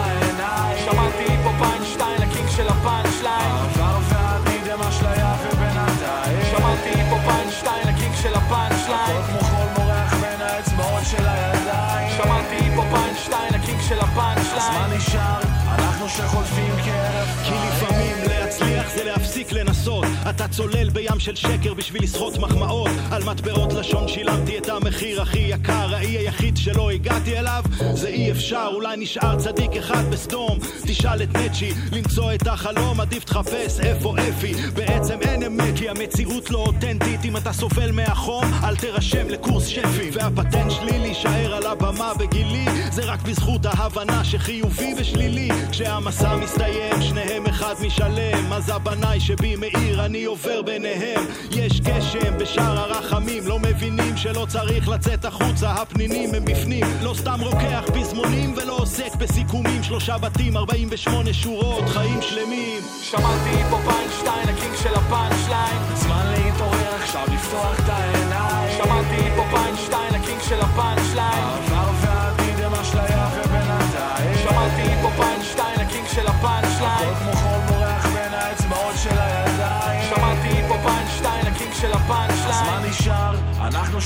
אתה 20.29 20.47
צולל 20.47 20.89
בים 20.89 21.19
של 21.19 21.36
שקר 21.36 21.73
בשביל 21.73 22.03
לסחוט 22.03 22.38
מחמאות. 22.38 22.89
על 23.12 23.23
מטבעות 23.23 23.73
לשון 23.73 24.07
שילמתי 24.07 24.57
את 24.57 24.69
המחיר 24.69 25.21
הכי 25.21 25.39
יקר 25.39 25.95
האי 25.95 26.17
היחיד 26.17 26.57
שלא 26.57 26.91
הגעתי 26.91 27.39
אליו. 27.39 27.63
זה 27.93 28.07
אי 28.07 28.31
אפשר 28.31 28.69
אולי 28.73 28.97
נשאר 28.97 29.39
צדיק 29.39 29.71
אחד 29.71 30.03
בסדום. 30.12 30.60
תשאל 30.88 31.23
את 31.23 31.38
נצ'י 31.38 31.71
למצוא 31.91 32.34
את 32.34 32.47
החלום 32.47 32.99
עדיף 32.99 33.23
תחפש 33.23 33.79
איפה 33.79 34.15
אפי. 34.29 34.53
בעצם 34.53 35.17
אין 35.21 35.43
אמת 35.43 35.77
כי 35.77 35.89
המציאות 35.89 36.51
לא 36.51 36.60
אותנטית. 36.60 37.25
אם 37.25 37.38
אתה 37.38 37.53
סובל 37.53 37.91
מהחום 37.91 38.45
אל 38.63 38.75
תירשם 38.75 39.29
לקורס 39.29 39.65
שפים 39.65 40.13
והפטנט 40.13 40.71
שלי 40.71 40.99
להישאר 40.99 41.55
על 41.55 41.65
הבמה 41.65 42.13
בגילי 42.13 42.65
זה 42.91 43.01
רק 43.05 43.21
בזכות 43.21 43.65
ההבנה 43.65 44.23
שחיובי 44.23 44.93
ושלילי. 44.97 45.49
כשהמסע 45.71 46.36
מסתיים 46.36 47.01
שניהם 47.01 47.45
אחד 47.45 47.73
משלם. 47.81 48.53
אז 48.53 48.69
הבנאי 48.69 49.19
שבי 49.19 49.55
מאיר 49.55 50.01
אני 50.12 50.24
עובר 50.24 50.62
ביניהם. 50.62 51.26
יש 51.52 51.82
גשם 51.82 52.38
בשער 52.38 52.80
הרחמים 52.80 53.47
לא 53.47 53.60
מבינים 53.60 54.17
שלא 54.17 54.45
צריך 54.50 54.89
לצאת 54.89 55.26
החוצה 55.26 55.71
הפנינים 55.71 56.30
הם 56.36 56.45
בפנים. 56.45 56.86
לא 57.02 57.13
סתם 57.13 57.39
רוקח 57.41 57.84
פזמונים 57.93 58.54
ולא 58.58 58.78
עוסק 58.78 59.15
בסיכומים. 59.15 59.84
שלושה 59.84 60.17
בתים 60.17 60.58
48 60.58 61.34
שורות 61.34 61.89
חיים 61.89 62.21
שלמים. 62.21 62.82
שמעתי 63.02 63.63
פה 63.69 63.78
פיינשטיין, 63.86 64.50
ה 64.50 64.55
king 64.55 64.76
של 64.84 64.93
ה 64.95 65.05
punch 65.05 65.50
line 65.50 65.95
זמן 65.95 66.26
להתעורר 66.32 66.95
עכשיו 66.95 67.28
לפתוח 67.34 67.80
את 67.80 67.89
העיניים. 67.89 68.78
שמעתי 68.78 69.30
פה 69.36 69.43
פיינשטיין, 69.52 70.15
הקינג 70.15 70.41
של 70.50 70.60
הפאנצ' 70.60 71.13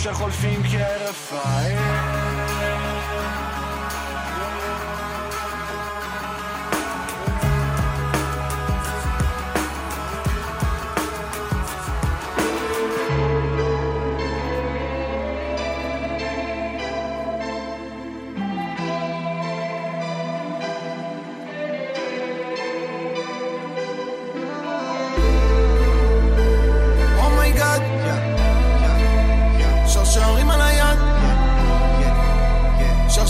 שחולפים 0.06 0.62
כהרף 0.64 1.34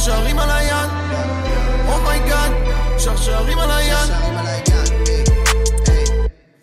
שרשרים 0.05 0.39
על 0.39 0.49
היד 0.49 0.89
oh 1.88 2.06
my 2.06 2.24
God 2.24 2.51
שרשרים 2.97 3.59
על 3.59 3.71
היד 3.71 4.09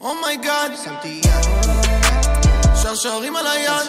oh 0.00 0.20
my 0.20 0.40
God 0.40 0.70
שרשרים 2.82 3.36
על 3.36 3.46
היד 3.46 3.86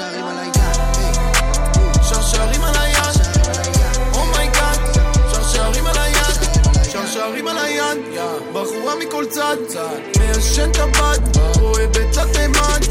שרשרים 2.04 2.64
על 2.64 2.76
היד 2.78 3.22
oh 4.14 4.33
my 4.33 4.51
God 4.51 4.80
שרשרים 5.32 5.88
על 5.88 5.98
היד 5.98 6.38
שרשרים 6.92 7.48
על 7.48 7.58
היד 7.58 7.98
בחורה 8.54 8.96
מכל 8.96 9.26
צד 9.26 9.58
מעשן 10.20 10.72
טבעת 10.72 11.38
רואה 11.60 11.88
בתלת 11.88 12.38
מימד 12.38 12.84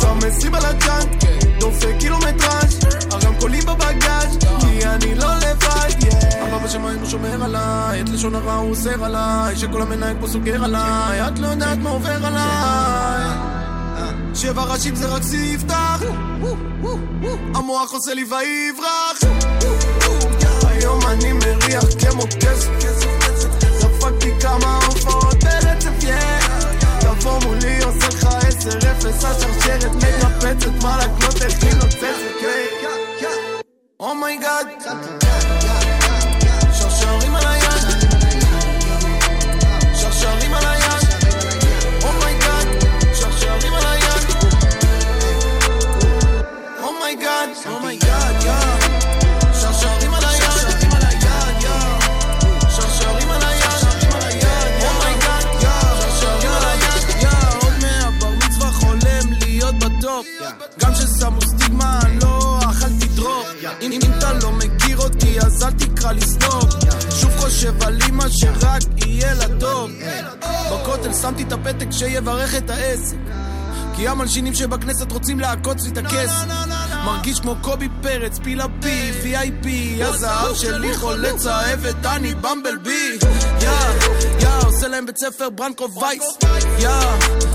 שם 0.00 0.18
משים 0.28 0.54
על 0.54 0.64
הג'אנט 0.64 1.49
דופק 1.60 1.96
קילומטראז' 1.98 2.80
הרמקולים 3.10 3.62
בבגאז' 3.62 4.38
כי 4.60 4.86
אני 4.86 5.14
לא 5.14 5.34
לבד 5.36 6.10
אבא 6.42 6.58
בשמיים 6.58 6.98
הוא 6.98 7.08
שומר 7.08 7.44
עליי 7.44 8.00
את 8.00 8.08
לשון 8.08 8.34
הרע 8.34 8.54
הוא 8.54 8.70
אוסר 8.70 9.04
עליי 9.04 9.56
שכל 9.56 9.82
המנהג 9.82 10.16
פה 10.20 10.26
סוגר 10.26 10.64
עליי 10.64 11.28
את 11.28 11.38
לא 11.38 11.46
יודעת 11.46 11.78
מה 11.78 11.90
עובר 11.90 12.26
עליי 12.26 13.26
שבע 14.34 14.62
ראשים 14.62 14.94
זה 14.94 15.06
רק 15.06 15.22
ספתח 15.22 16.02
המוח 17.54 17.92
עושה 17.92 18.14
לי 18.14 18.24
ויברח 18.24 19.20
היום 20.66 21.00
אני 21.06 21.32
מריח 21.32 21.84
כמו 21.98 22.22
כסף 22.40 22.70
דפקתי 23.80 24.30
כמה 24.40 24.78
הופעות 24.86 25.44
ברצף, 25.44 25.90
yeah 26.00 26.50
תבוא 27.00 27.38
מולי 27.44 27.82
עושה 27.82 28.08
לך 28.08 28.28
עשר 28.60 28.78
אפס 28.92 29.24
השרשרת 29.24 29.94
מנפצת 29.94 30.82
מה 30.82 30.98
לקנות 30.98 31.42
איך 31.42 31.62
היא 31.62 31.74
נוצצת, 31.74 33.26
oh 34.00 34.19
my 34.19 34.38
God 34.38 34.66
שרשרים 34.80 35.29
את 72.64 72.70
העסק. 72.70 73.16
כי 73.94 74.08
המלשינים 74.08 74.54
שבכנסת 74.54 75.12
רוצים 75.12 75.40
לעקוץ 75.40 75.84
לי 75.84 75.90
את 75.90 75.98
הכס 75.98 76.44
לא, 76.48 76.54
לא, 76.54 76.64
לא, 76.90 77.04
מרגיש 77.04 77.40
כמו 77.40 77.54
קובי 77.62 77.88
פרץ, 78.02 78.38
פילה 78.38 78.64
פי, 78.82 79.10
VIP, 79.22 79.68
הזהב 80.04 80.54
שלי 80.54 80.96
חולה 80.96 81.36
צהבת, 81.36 82.06
אני 82.06 82.34
במבל 82.34 82.78
בי. 82.82 83.18
יא, 83.60 83.70
יא, 84.40 84.48
עושה 84.66 84.88
להם 84.88 85.06
בית 85.06 85.18
ספר 85.18 85.50
ברנקו 85.50 85.88
וייס. 86.00 86.38
יא, 86.78 86.90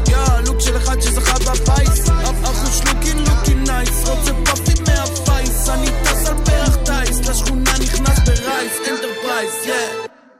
יא, 0.08 0.18
לוק 0.48 0.60
של 0.60 0.78
אחד 0.78 1.02
שזכה 1.02 1.34
בפיס. 1.34 2.10
אחוז 2.44 2.76
שלוקין 2.78 3.18
לוקין 3.18 3.64
נייס, 3.68 4.10
רוצה 4.10 4.32
פאפים 4.46 4.84
מהפייס. 4.88 5.70
אני 5.70 5.88
טס 6.04 6.28
על 6.28 6.36
פרח 6.46 6.76
טייס, 6.86 7.20
לשכונה 7.30 7.72
נכנס 7.82 8.20
ברייס, 8.20 8.74
אנטרפרייס, 8.90 9.66
יא. 9.66 9.74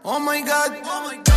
אומייגאד, 0.04 0.72
אומייגאד. 0.84 1.35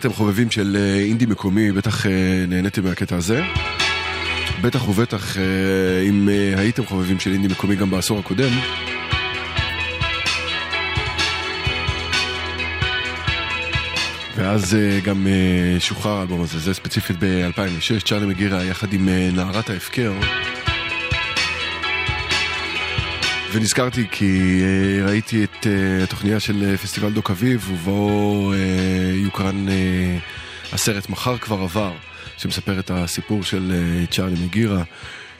אתם 0.00 0.12
חובבים 0.12 0.50
של 0.50 0.76
אה, 0.80 1.00
אינדי 1.00 1.26
מקומי, 1.26 1.72
בטח 1.72 2.06
אה, 2.06 2.44
נהניתם 2.48 2.84
מהקטע 2.84 3.16
הזה. 3.16 3.42
בטח 4.62 4.88
ובטח 4.88 5.36
אה, 5.36 5.42
אם 6.08 6.28
הייתם 6.56 6.86
חובבים 6.86 7.20
של 7.20 7.32
אינדי 7.32 7.48
מקומי 7.48 7.76
גם 7.76 7.90
בעשור 7.90 8.18
הקודם. 8.18 8.50
ואז 14.36 14.76
גם 15.04 15.26
שוחרר 15.78 16.18
האלבום 16.18 16.42
הזה, 16.42 16.58
זה 16.58 16.74
ספציפית 16.74 17.16
ב-2006, 17.20 18.04
צ'ארלי 18.04 18.26
מגירה 18.26 18.64
יחד 18.64 18.92
עם 18.92 19.08
נערת 19.32 19.70
ההפקר. 19.70 20.12
ונזכרתי 23.52 24.06
כי 24.10 24.62
אה, 24.62 25.06
ראיתי 25.06 25.44
את 25.44 25.66
אה, 25.66 26.04
התוכניה 26.04 26.40
של 26.40 26.64
אה, 26.64 26.76
פסטיבל 26.76 27.12
דוק 27.12 27.30
אביב, 27.30 27.70
ובו 27.70 28.52
יוקרן 29.14 29.66
הסרט 30.72 31.08
מחר 31.08 31.38
כבר 31.38 31.60
עבר, 31.60 31.92
שמספר 32.36 32.80
את 32.80 32.90
הסיפור 32.90 33.42
של 33.42 33.72
צ'ארלי 34.10 34.44
מגירה. 34.44 34.82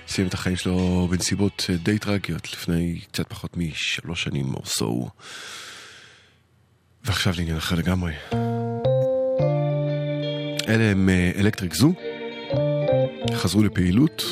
סיים 0.08 0.26
את 0.28 0.34
החיים 0.34 0.56
שלו 0.56 1.08
בנסיבות 1.10 1.70
די 1.82 1.98
טרגיות, 1.98 2.52
לפני 2.52 3.00
קצת 3.12 3.28
פחות 3.28 3.56
משלוש 3.56 4.22
שנים 4.22 4.54
או 4.54 4.62
סו. 4.64 5.08
ועכשיו 7.04 7.34
לעניין 7.36 7.56
אחר 7.56 7.76
לגמרי. 7.76 8.12
אלה 10.68 10.84
הם 10.90 11.08
אלקטריק 11.36 11.74
זו, 11.74 11.92
חזרו 13.34 13.62
לפעילות 13.62 14.24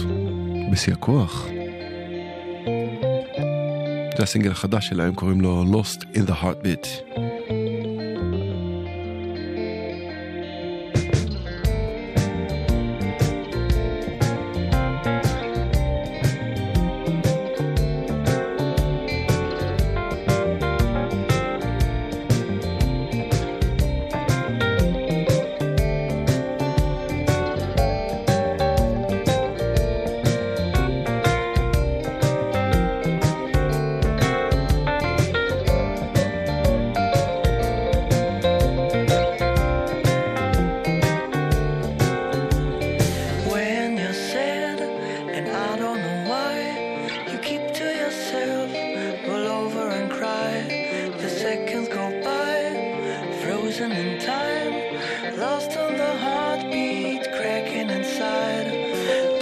בשיא 0.73 0.93
הכוח. 0.93 1.58
זה 4.19 4.25
הסינגל 4.25 4.51
החדש 4.51 4.89
שלהם, 4.89 5.15
קוראים 5.15 5.41
לו 5.41 5.65
Lost 5.65 6.03
in 6.15 6.31
the 6.31 6.43
Heartbeat. 6.43 7.19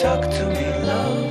talk 0.06 0.30
to 0.30 0.46
me, 0.46 0.66
love. 0.86 1.25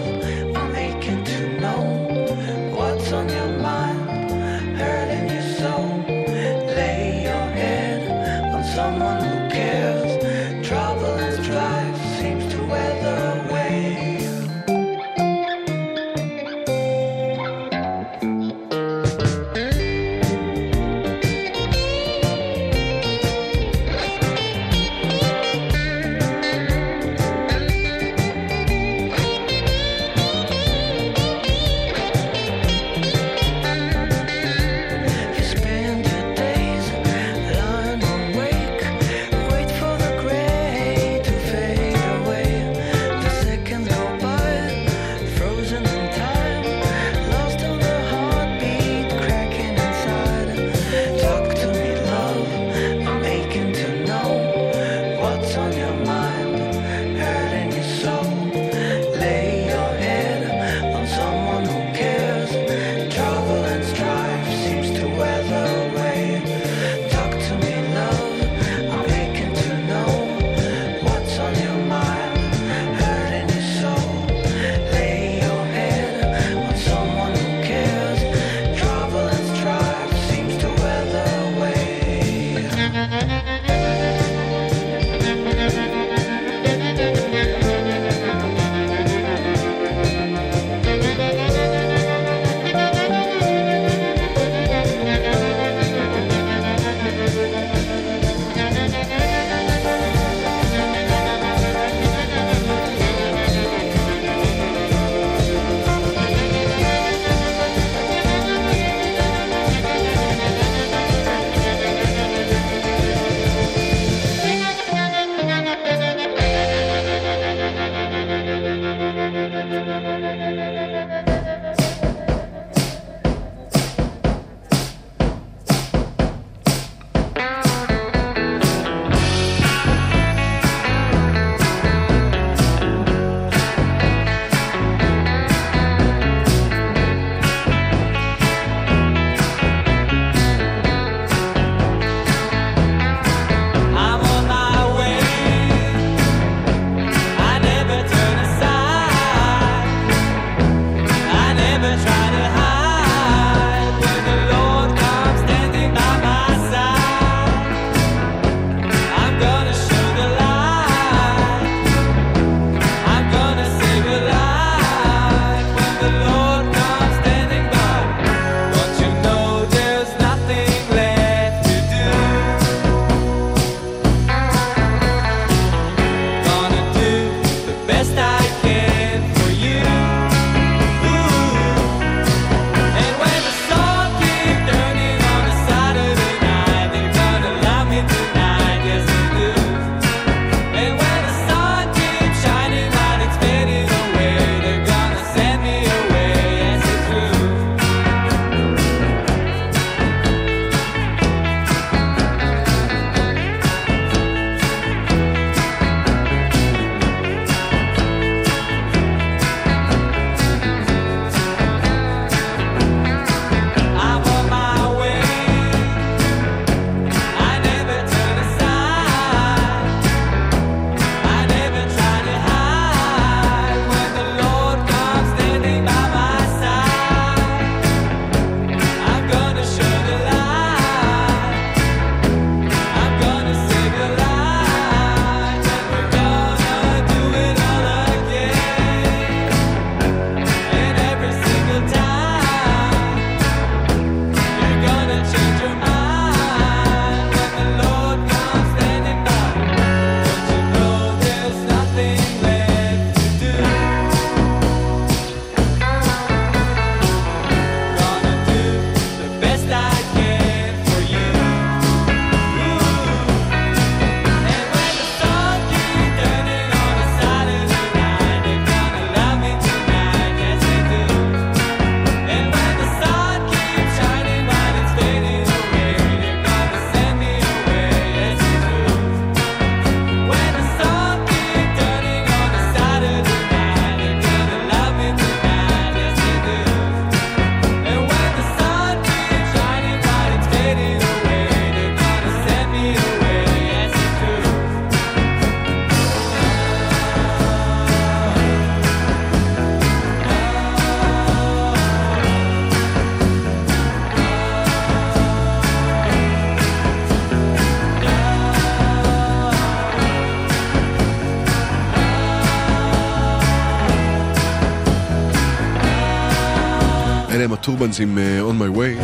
הטורבנס 317.66 317.99
עם 317.99 318.18
אה, 318.18 318.41
On 318.41 318.53
My 318.53 318.78
Way. 318.78 319.01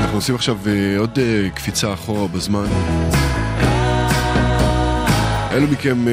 אנחנו 0.00 0.16
עושים 0.16 0.34
עכשיו 0.34 0.58
אה, 0.66 0.98
עוד 0.98 1.18
אה, 1.18 1.50
קפיצה 1.54 1.94
אחורה 1.94 2.28
בזמן. 2.28 2.66
אלו 5.52 5.66
מכם 5.66 6.06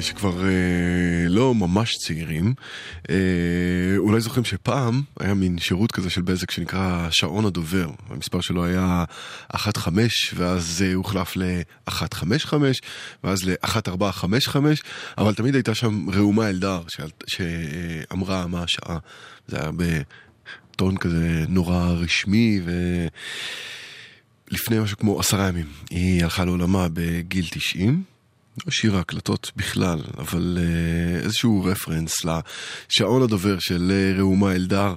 שכבר 0.00 0.42
לא 1.28 1.54
ממש 1.54 1.96
צעירים, 1.96 2.54
אולי 3.98 4.20
זוכרים 4.20 4.44
שפעם 4.44 5.02
היה 5.20 5.34
מין 5.34 5.58
שירות 5.58 5.92
כזה 5.92 6.10
של 6.10 6.22
בזק 6.22 6.50
שנקרא 6.50 7.08
שעון 7.10 7.46
הדובר. 7.46 7.90
המספר 8.10 8.40
שלו 8.40 8.64
היה 8.64 9.04
1-5, 9.54 9.58
ואז 10.34 10.84
הוחלף 10.94 11.36
ל-155, 11.36 12.52
ואז 13.24 13.44
ל-1455, 13.44 14.56
אבל 15.18 15.34
תמיד 15.34 15.54
הייתה 15.54 15.74
שם 15.74 16.06
ראומה 16.10 16.48
אלדר 16.48 16.80
שאמרה 17.26 18.46
מה 18.46 18.62
השעה. 18.62 18.98
זה 19.48 19.56
היה 19.60 19.70
בטון 20.76 20.96
כזה 20.96 21.44
נורא 21.48 21.88
רשמי 21.88 22.60
ו... 22.64 22.72
לפני 24.50 24.78
משהו 24.80 24.98
כמו 24.98 25.20
עשרה 25.20 25.48
ימים. 25.48 25.66
היא 25.90 26.22
הלכה 26.24 26.44
לעולמה 26.44 26.86
בגיל 26.92 27.46
90. 27.50 28.02
לא 28.66 28.72
שיר 28.72 28.96
ההקלטות 28.96 29.52
בכלל, 29.56 29.98
אבל 30.18 30.58
אה, 30.60 31.20
איזשהו 31.20 31.64
רפרנס 31.64 32.14
לשעון 32.24 33.22
הדובר 33.22 33.58
של 33.58 33.92
אה, 33.92 34.18
ראומה 34.18 34.52
אלדר 34.52 34.94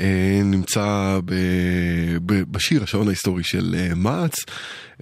אה, 0.00 0.40
נמצא 0.44 1.18
ב, 1.24 1.34
ב, 2.26 2.42
בשיר 2.52 2.82
השעון 2.82 3.08
ההיסטורי 3.08 3.44
של 3.44 3.74
אה, 3.78 3.94
מע"צ. 3.94 4.34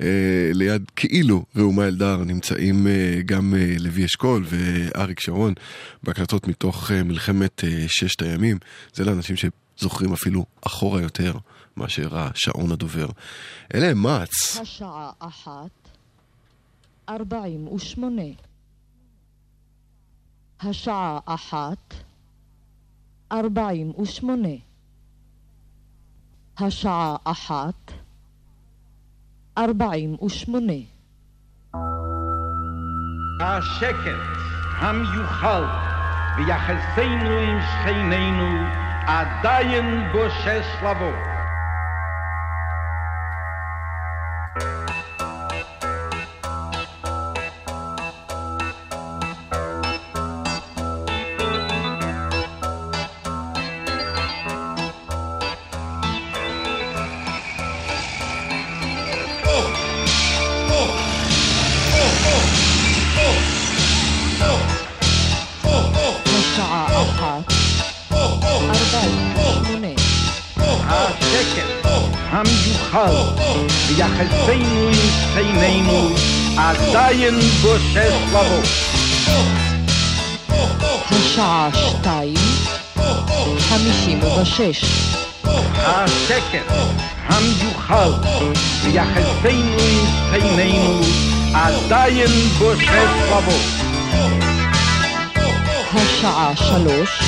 אה, 0.00 0.50
ליד 0.54 0.90
כאילו 0.96 1.44
ראומה 1.56 1.86
אלדר 1.86 2.16
נמצאים 2.16 2.86
אה, 2.86 3.20
גם 3.26 3.54
לוי 3.78 4.04
אשכול 4.04 4.44
ואריק 4.48 5.20
שרון 5.20 5.54
בהקלטות 6.02 6.48
מתוך 6.48 6.90
מלחמת 6.90 7.64
ששת 7.86 8.22
הימים. 8.22 8.58
זה 8.94 9.04
לאנשים 9.04 9.36
שזוכרים 9.82 10.12
אפילו 10.12 10.44
אחורה 10.66 11.02
יותר 11.02 11.32
מאשר 11.76 12.18
השעון 12.18 12.72
הדובר. 12.72 13.06
אלה 13.74 13.90
הם 13.90 13.98
מע"צ. 13.98 14.56
השעה 14.60 15.10
אחת, 15.18 15.70
ארבעים 17.08 17.68
ושמונה. 17.68 18.32
השעה 20.60 21.18
אחת, 21.24 21.94
ארבעים 23.32 23.92
ושמונה. 24.00 24.56
השעה 26.58 27.16
אחת, 27.24 27.92
ארבעים 29.58 30.16
ושמונה. 30.24 30.82
השקט 33.40 34.22
המיוחד 34.80 35.66
ביחסינו 36.36 37.30
עם 37.30 37.58
שכנינו 37.60 38.82
עדיין 39.06 40.08
בושש 40.12 40.82
לבוא. 40.82 41.31
ביחסינו 74.18 74.88
עם 74.88 74.94
שכנינו 74.94 76.08
עדיין 76.56 77.40
בושש 77.62 78.12
לבוא. 78.28 78.62
השעה 81.10 81.68
שתיים, 81.74 82.34
חמישים 83.58 84.20
ושש. 84.22 84.84
השקט 85.76 86.72
המיוחד 87.26 88.10
ביחסינו 88.84 89.78
עם 89.78 90.06
שכנינו 90.30 91.00
עדיין 91.54 92.30
בושש 92.58 93.10
לבוא. 93.26 93.60
השעה 95.94 96.52
שלוש, 96.56 97.22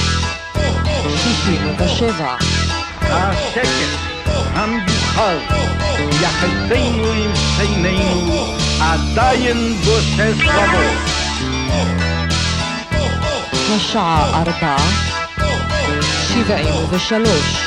שישים 1.22 1.74
ושבע. 1.78 2.36
השקט 3.00 3.98
המיוחד 4.54 5.73
يحسين 6.22 7.00
ويمشينين 7.00 8.30
عداين 8.80 9.76
بوش 9.84 10.20
الصبو 10.20 10.84
والشعة 13.72 14.40
أربعة 14.42 14.80
سبعين 16.28 16.88
وثلاث 16.92 17.64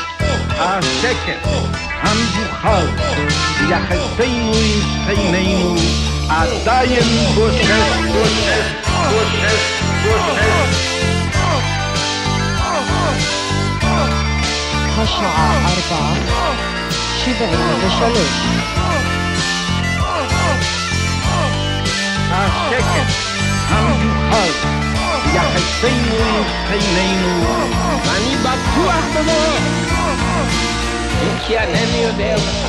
عشكر 0.59 1.37
عم 2.03 2.17
بخار 2.37 2.87
يحسين 3.69 4.43
ويمشينين 4.49 5.77
عداين 6.29 7.33
بوش 7.35 7.53
بوش 7.53 8.29
بوش 8.93 9.21
بوش 10.03 10.77
خشعة 14.97 15.51
أربعة 15.71 16.15
Deixa 17.27 18.05
luz. 18.07 18.29
Achei 22.31 22.77
que 22.77 23.01
vem, 25.81 25.91
né? 25.91 26.55
deixa 26.61 26.83
eu 29.17 29.23
ler. 29.23 29.47
Que 31.45 31.55
anêmio 31.57 32.13
dela. 32.13 32.66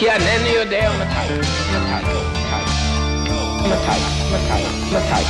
כי 0.00 0.10
אינני 0.10 0.48
יודע 0.48 0.92
מתי. 0.98 1.34
מתי? 1.72 2.06
מתי? 3.62 4.00
מתי? 4.30 4.64
מתי? 4.90 4.94
מתי? 4.96 5.24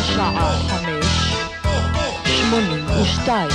השעה 0.00 0.58
חמש, 0.68 1.34
שמונים 2.26 2.86
ושתיים. 3.02 3.50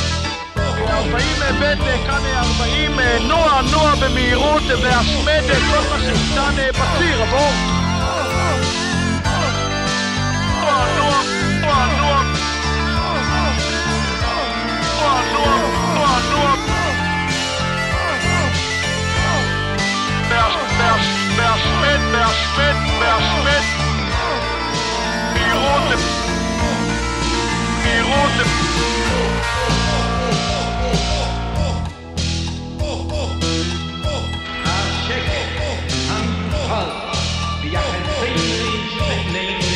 40 0.58 1.28
בדק, 1.62 2.08
כאן 2.08 2.24
40 2.60 3.00
נוע, 3.28 3.62
נוע 3.72 3.96
במהירות 3.96 4.64
והשמד 4.82 5.44
כל 5.72 5.90
מה 5.90 6.00
שניתן 6.00 6.56
בציר, 6.70 7.22
עבור. 7.22 7.79
Schmidt, 22.40 22.80
Herr 23.02 23.20
Schmidt. 23.28 23.68
Die 25.36 25.52
rote, 25.64 25.98
die 27.84 28.00
rote. 28.10 28.46
Check 35.08 35.26
it, 35.26 35.48
I'm 36.10 36.28
full. 36.52 36.90
Wir 37.64 37.80
können 37.80 38.06
friedlich 38.20 38.94
mitleben. 39.08 39.69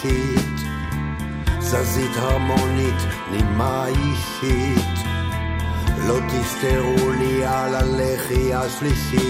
שקית 0.00 0.40
קשית, 0.50 0.68
זזית 1.60 2.16
הרמונית, 2.16 2.94
נימה 3.30 3.86
אישית, 3.86 5.06
לא 6.08 6.18
תסתרו 6.28 7.10
לי 7.18 7.44
על 7.44 7.74
הלחי 7.74 8.54
השלישית. 8.54 9.29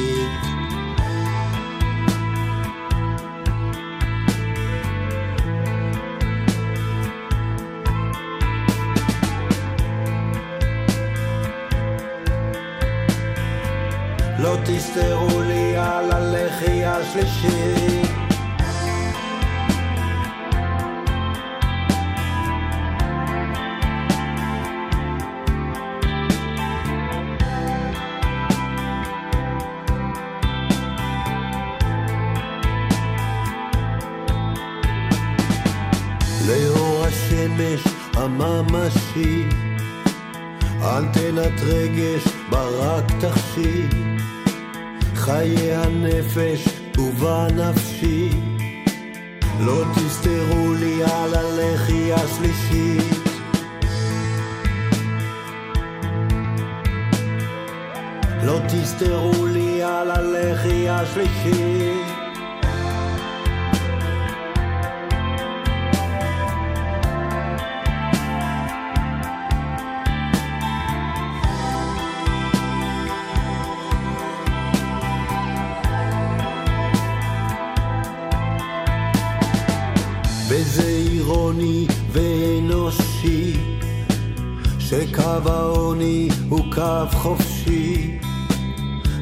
שקו 85.38 85.50
העוני 85.50 86.28
הוא 86.48 86.60
קו 86.74 87.06
חופשי 87.12 88.18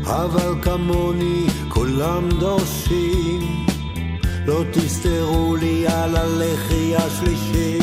אבל 0.04 0.54
כמוני 0.62 1.46
כולם 1.68 2.28
דורשים. 2.40 3.66
לא 4.46 4.62
תסתרו 4.72 5.56
לי 5.56 5.86
על 5.86 6.16
הלחי 6.16 6.96
השלישי. 6.96 7.78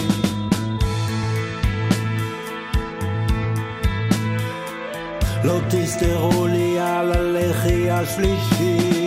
לא 5.43 5.59
תסתרו 5.69 6.47
לי 6.47 6.79
על 6.79 7.11
הלחי 7.11 7.89
השלישי. 7.91 9.05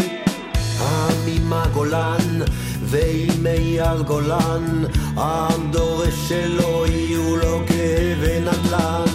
העם 0.78 1.48
מהגולן 1.48 2.42
ועם 2.90 3.46
אייל 3.46 4.02
גולן 4.02 4.84
העם 5.16 5.70
דורש 5.70 6.14
שלא 6.28 6.86
יהיו 6.88 7.36
לו 7.36 7.60
כאבי 7.66 8.40
נדל"ן 8.40 9.07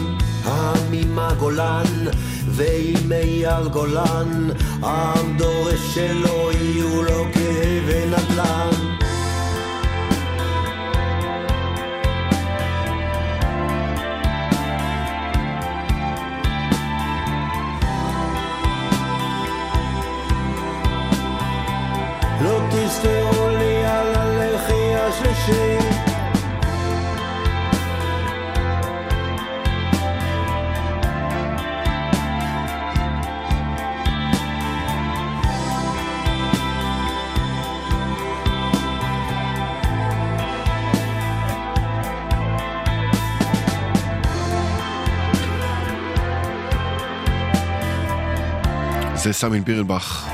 העם 0.93 1.15
מהגולן 1.15 2.07
ועם 2.47 3.11
אייל 3.11 3.67
גולן 3.67 4.49
העם 4.81 5.37
דורש 5.37 5.95
שלא 5.95 6.51
יהיו 6.53 7.03
לו 7.03 7.25
כאבי 7.33 8.05
נדל"ן 8.05 8.69
לא 22.41 22.59
תסתרו 22.71 23.32
זה 49.23 49.33
סמין 49.33 49.63
בירנבך, 49.63 50.29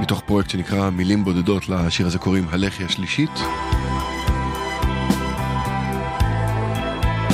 מתוך 0.00 0.22
פרויקט 0.26 0.50
שנקרא 0.50 0.90
מילים 0.90 1.24
בודדות, 1.24 1.68
לשיר 1.68 2.06
הזה 2.06 2.18
קוראים 2.18 2.48
הלחי 2.48 2.84
השלישית. 2.84 3.30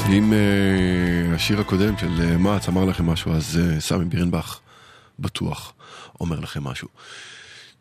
אם 0.08 0.32
uh, 0.32 1.34
השיר 1.34 1.60
הקודם 1.60 1.98
של 1.98 2.08
uh, 2.18 2.38
מעץ 2.38 2.68
אמר 2.68 2.84
לכם 2.84 3.06
משהו, 3.06 3.32
אז 3.32 3.60
uh, 3.60 3.80
סמי 3.80 4.04
בירנבך 4.04 4.58
בטוח 5.18 5.72
אומר 6.20 6.40
לכם 6.40 6.64
משהו. 6.64 6.88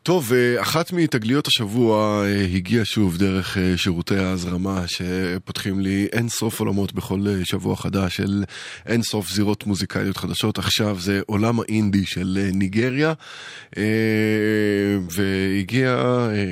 טוב, 0.03 0.31
uh, 0.31 0.61
אחת 0.61 0.91
מתגליות 0.93 1.47
השבוע 1.47 2.23
uh, 2.23 2.55
הגיעה 2.55 2.85
שוב 2.85 3.17
דרך 3.17 3.57
uh, 3.57 3.59
שירותי 3.77 4.17
ההזרמה 4.17 4.83
שפותחים 4.87 5.79
לי 5.79 6.07
אין 6.11 6.29
סוף 6.29 6.59
עולמות 6.59 6.93
בכל 6.93 7.25
שבוע 7.43 7.75
חדש 7.75 8.15
של 8.15 8.43
אין 8.85 9.01
סוף 9.03 9.29
זירות 9.29 9.67
מוזיקליות 9.67 10.17
חדשות. 10.17 10.57
עכשיו 10.57 10.99
זה 10.99 11.21
עולם 11.25 11.59
האינדי 11.59 12.05
של 12.05 12.49
ניגריה, 12.53 13.13
והגיע 15.09 16.05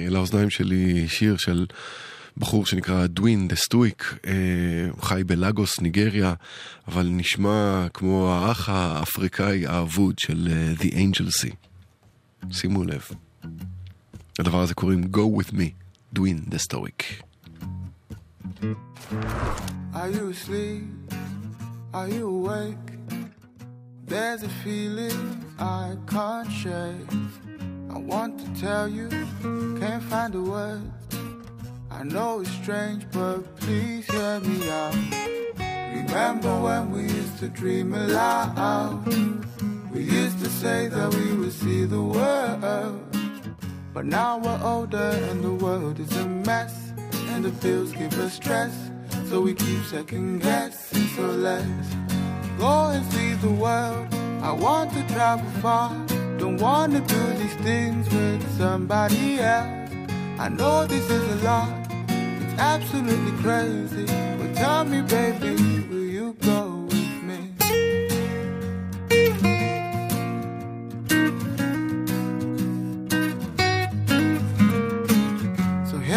לאוזניים 0.10 0.50
שלי 0.50 1.08
שיר 1.08 1.38
של... 1.38 1.66
בחור 2.38 2.66
שנקרא 2.66 3.08
דווין 3.08 3.48
דה 3.48 3.56
סטוויק, 3.56 4.16
חי 5.02 5.22
בלאגוס, 5.26 5.80
ניגריה, 5.80 6.34
אבל 6.88 7.08
נשמע 7.12 7.88
כמו 7.94 8.34
האח 8.34 8.70
האפריקאי 8.70 9.68
האבוד 9.68 10.20
של 10.20 10.48
אה, 10.52 10.74
The 10.80 10.92
Angel 10.92 11.44
Sea. 11.44 11.56
שימו 12.52 12.84
לב. 12.84 13.02
לדבר 14.39 14.61
הזה 14.61 14.75
קוראים 14.75 15.05
Go 15.05 15.41
With 15.41 15.53
Me, 15.53 15.71
דווין 16.13 16.41
דה 16.49 16.59
סטוויק. 16.59 17.03
Are 19.95 20.11
you 20.11 20.31
asleep? 20.31 20.85
Are 21.93 22.09
you 22.09 22.29
awake? 22.39 22.89
There's 24.07 24.43
a 24.43 24.53
feeling 24.63 25.21
I 25.59 25.97
can't 26.07 26.51
shake. 26.63 27.11
I 27.97 27.99
want 28.13 28.33
to 28.43 28.49
tell 28.61 28.87
you, 28.89 29.09
can't 29.81 30.05
find 30.11 30.33
the 30.33 30.43
words. 30.43 30.91
I 31.91 32.03
know 32.05 32.41
it's 32.41 32.51
strange, 32.63 33.03
but 33.11 33.39
please 33.57 34.05
hear 34.15 34.39
me 34.41 34.59
out. 34.71 34.95
Remember 36.01 36.53
when 36.67 36.83
we 36.93 37.03
used 37.03 37.39
to 37.39 37.49
dream 37.49 37.95
aloud? 37.95 39.07
We 39.93 40.03
used 40.03 40.39
to 40.45 40.51
say 40.63 40.89
that 40.89 41.09
we 41.15 41.27
would 41.39 41.55
see 41.63 41.85
the 41.85 42.03
world. 42.03 43.01
But 43.94 44.06
now 44.06 44.38
we're 44.38 44.62
older 44.64 45.12
and 45.30 45.44
the 45.44 45.54
world 45.54 46.00
is 46.00 46.16
a 46.18 46.26
mess. 46.26 46.94
And 47.34 47.44
the 47.46 47.52
pills 47.62 47.92
give 47.92 48.18
us 48.20 48.34
stress. 48.34 48.74
So 49.30 49.42
we 49.42 49.54
keep 49.54 49.84
second 49.86 50.40
guessing. 50.40 51.08
So 51.16 51.24
let's 51.24 51.96
go 52.58 52.90
and 52.96 53.06
see 53.12 53.34
the 53.34 53.52
world. 53.52 54.08
I 54.42 54.52
want 54.52 54.92
to 54.94 55.08
travel 55.14 55.50
far 55.62 55.92
Don't 56.40 56.58
wanna 56.58 57.00
do 57.02 57.34
these 57.34 57.54
things 57.58 58.10
with 58.10 58.42
somebody 58.58 59.40
else. 59.40 59.92
I 60.40 60.50
know 60.50 60.88
this 60.88 61.08
is 61.08 61.42
a 61.44 61.46
lot, 61.46 61.70
it's 62.10 62.60
absolutely 62.60 63.34
crazy. 63.44 64.06
But 64.40 64.56
tell 64.56 64.84
me, 64.84 65.04
baby, 65.04 65.54
will 65.88 66.10
you 66.18 66.36
go 66.42 66.81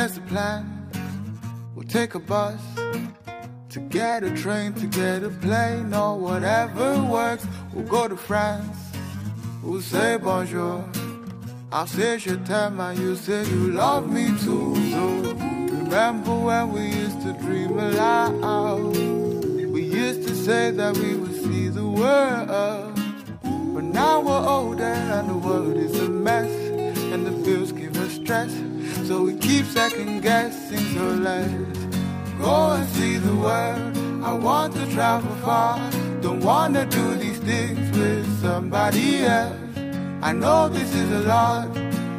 here's 0.04 0.16
the 0.16 0.20
plan 0.34 0.62
we'll 1.74 1.86
take 1.86 2.14
a 2.14 2.18
bus 2.18 2.60
to 3.70 3.80
get 3.88 4.22
a 4.22 4.30
train, 4.36 4.74
to 4.74 4.86
get 4.86 5.22
a 5.22 5.30
plane, 5.30 5.94
or 5.94 6.18
whatever 6.18 7.02
works. 7.04 7.46
We'll 7.72 7.86
go 7.86 8.06
to 8.06 8.16
France, 8.16 8.76
we'll 9.62 9.80
say 9.80 10.18
bonjour. 10.18 10.84
I'll 11.72 11.86
say 11.86 12.18
je 12.18 12.36
t'aime 12.36 12.80
and 12.80 12.98
you 12.98 13.16
say 13.16 13.44
you 13.48 13.72
love 13.72 14.12
me 14.12 14.26
too. 14.44 14.74
So 14.92 15.04
remember 15.80 16.34
when 16.48 16.72
we 16.72 16.82
used 17.02 17.22
to 17.22 17.32
dream 17.44 17.78
aloud? 17.78 18.96
We 19.74 19.82
used 19.84 20.28
to 20.28 20.34
say 20.34 20.70
that 20.70 20.98
we 20.98 21.14
would 21.16 21.36
see 21.44 21.68
the 21.68 21.86
world. 21.86 22.94
But 23.74 23.84
now 23.84 24.20
we're 24.20 24.46
older 24.56 24.94
and 25.16 25.30
the 25.30 25.38
world 25.48 25.78
is 25.78 25.98
a 25.98 26.10
mess. 26.10 26.52
And 27.12 27.26
the 27.26 27.32
bills 27.44 27.72
give 27.72 27.96
us 27.96 28.12
stress. 28.12 28.52
So 29.06 29.22
we 29.22 29.34
keep 29.36 29.66
second 29.66 30.22
guessing. 30.22 30.78
So 30.94 31.04
let's 31.28 31.78
go 32.38 32.72
and 32.72 32.88
see 32.88 33.18
the 33.18 33.36
world. 33.36 33.96
I 34.24 34.32
want 34.32 34.74
to 34.76 34.86
travel 34.92 35.34
far. 35.44 35.78
Don't 36.22 36.40
wanna 36.40 36.86
do 36.86 37.14
these 37.16 37.38
things 37.38 37.98
with 37.98 38.26
somebody 38.40 39.24
else. 39.24 39.58
I 40.22 40.32
know 40.32 40.70
this 40.70 40.94
is 40.94 41.10
a 41.10 41.28
lot, 41.28 41.68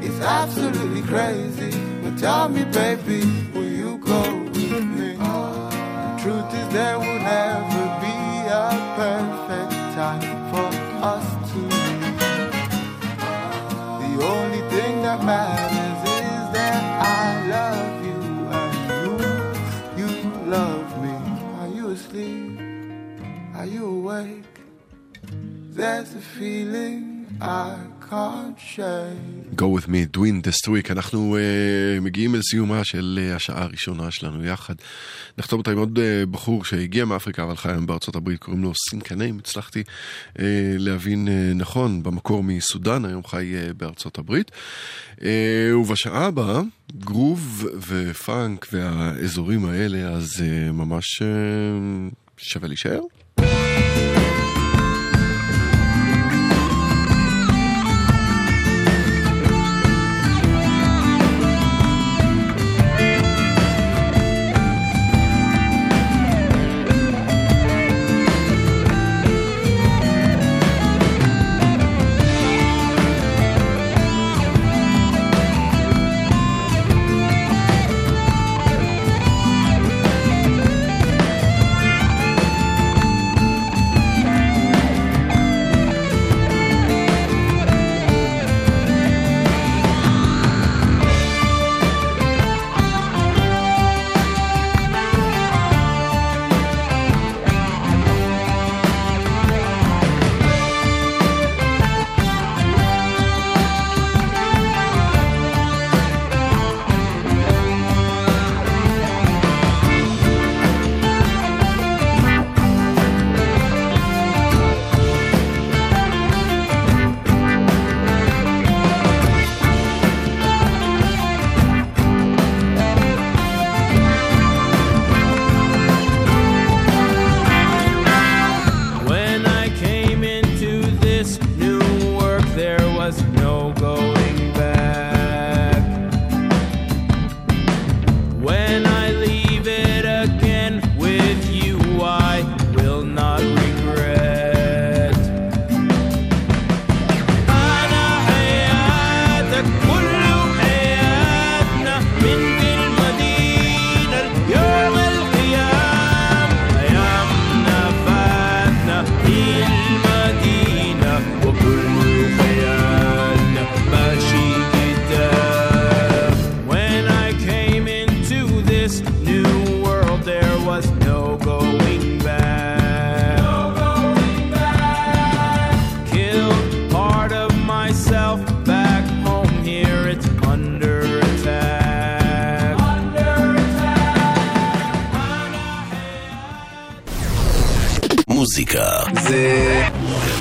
it's 0.04 0.22
absolutely 0.22 1.02
crazy. 1.02 1.72
But 2.04 2.20
tell 2.20 2.50
me, 2.50 2.64
baby, 2.66 3.22
will 3.56 3.64
you 3.82 3.98
go 3.98 4.22
with 4.54 4.86
me? 4.98 5.14
The 5.16 6.20
truth 6.22 6.54
is, 6.54 6.68
there 6.72 7.00
will 7.00 7.20
never 7.20 7.84
be 8.04 8.16
a 8.48 8.70
perfect 8.96 9.35
Go 29.56 29.68
with 29.68 29.88
me, 29.88 30.06
Dwin 30.18 30.42
the 30.42 30.52
Streak. 30.52 30.92
אנחנו 30.92 31.38
uh, 31.38 32.02
מגיעים 32.02 32.36
אל 32.36 32.42
סיומה 32.42 32.84
של 32.84 33.20
uh, 33.32 33.36
השעה 33.36 33.64
הראשונה 33.64 34.12
שלנו 34.12 34.46
יחד. 34.46 34.74
נחתום 35.38 35.60
אותה 35.60 35.72
עם 35.72 35.78
עוד 35.78 36.00
uh, 36.00 36.26
בחור 36.32 36.66
שהגיע 36.66 37.06
מאפריקה 37.06 37.44
אבל 37.44 37.56
חי 37.56 37.70
היום 37.70 37.86
בארצות 37.86 38.16
הברית, 38.16 38.40
קוראים 38.40 38.64
לו 38.64 38.72
סינקנה, 38.90 39.26
אם 39.26 39.38
הצלחתי 39.38 39.84
uh, 40.34 40.42
להבין 40.78 41.28
uh, 41.28 41.32
נכון, 41.56 42.04
במקור 42.04 42.44
מסודאן, 42.44 43.06
היום 43.06 43.24
חי 43.24 43.54
uh, 43.54 43.74
בארצות 43.74 44.18
הברית. 44.18 44.52
Uh, 45.16 45.24
ובשעה 45.82 46.26
הבאה, 46.26 46.62
גרוב 47.00 47.66
ופאנק 47.88 48.68
והאזורים 48.72 49.66
האלה, 49.66 50.10
אז 50.10 50.34
uh, 50.38 50.72
ממש 50.72 51.22
uh, 51.22 52.16
שווה 52.38 52.68
להישאר. 52.68 53.00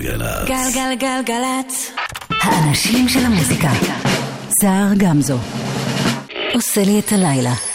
גלגלצ. 0.05 0.48
גלגלגלגלצ. 0.48 1.92
האנשים 2.42 3.09
של 3.09 3.24
המוזיקה. 3.26 3.68
סער 4.61 4.94
גמזו. 4.96 5.38
עושה 6.55 6.84
לי 6.84 6.98
את 6.98 7.12
הלילה. 7.12 7.74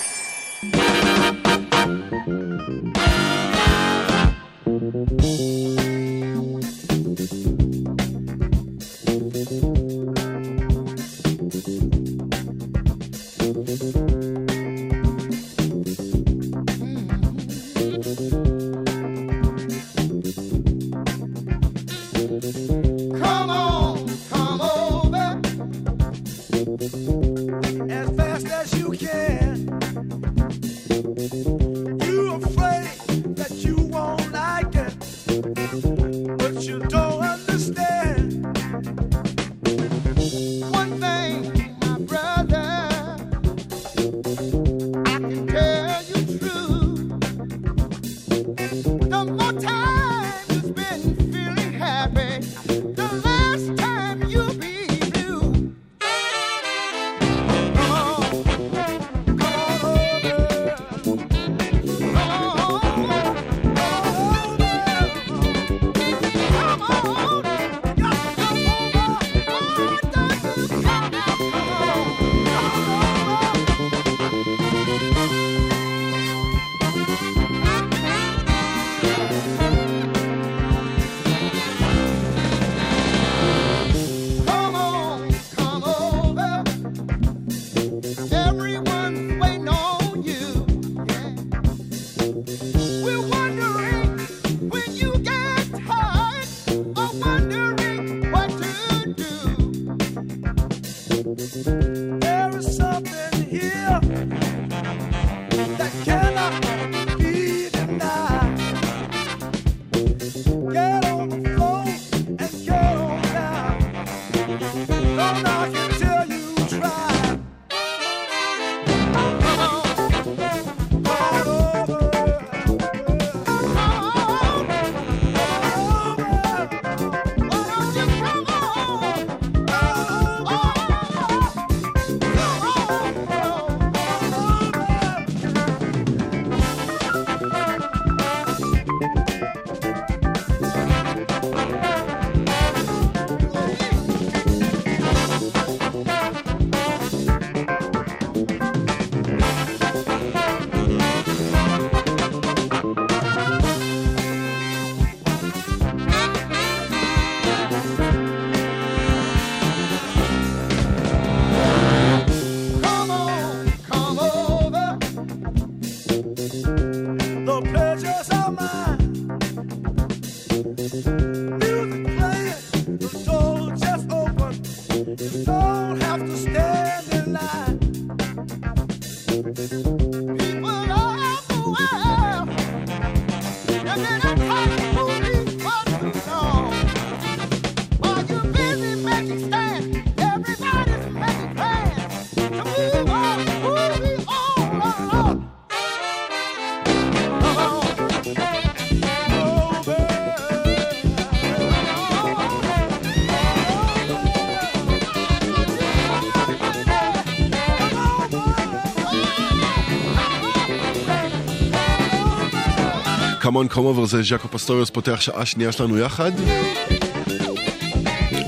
Come 213.50 213.60
On, 213.60 213.68
Come 213.68 213.86
Over 213.86 214.06
זה 214.06 214.22
ג'קו 214.24 214.48
פסטוריוס 214.48 214.90
פותח 214.90 215.22
שעה 215.22 215.46
שנייה 215.46 215.72
שלנו 215.72 215.98
יחד. 215.98 216.32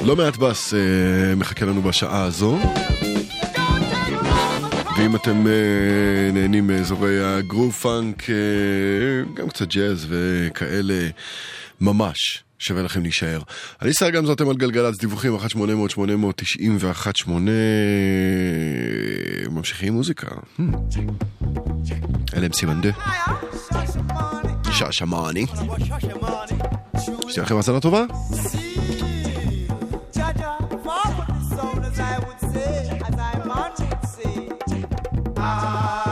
לא 0.03 0.15
מעט 0.15 0.37
בס 0.37 0.73
אה, 0.73 1.35
מחכה 1.35 1.65
לנו 1.65 1.81
בשעה 1.81 2.23
הזו. 2.23 2.59
ואם 4.97 5.15
אתם 5.15 5.47
אה, 5.47 6.31
נהנים 6.33 6.67
מאזורי 6.67 7.25
הגרוב 7.25 7.73
פאנק, 7.73 8.29
אה, 8.29 8.35
גם 9.33 9.49
קצת 9.49 9.67
ג'אז 9.67 10.07
וכאלה, 10.09 11.09
ממש. 11.81 12.43
שווה 12.59 12.83
לכם 12.83 13.01
להישאר. 13.01 13.41
אני 13.81 13.93
שר 13.93 14.25
זאתם 14.25 14.49
על 14.49 14.55
גלגלצ, 14.55 14.97
דיווחים 14.97 15.35
1-800-891-8... 15.35 17.29
ממשיכים 19.51 19.93
מוזיקה. 19.93 20.27
אלה 22.33 22.45
הם 22.45 22.53
סימן 22.53 22.81
דה. 22.81 22.91
שעשמני. 24.71 25.45
שתהיה 27.27 27.43
לכם 27.43 27.55
האזנה 27.55 27.79
טובה. 27.79 28.05
Ah 35.43 36.10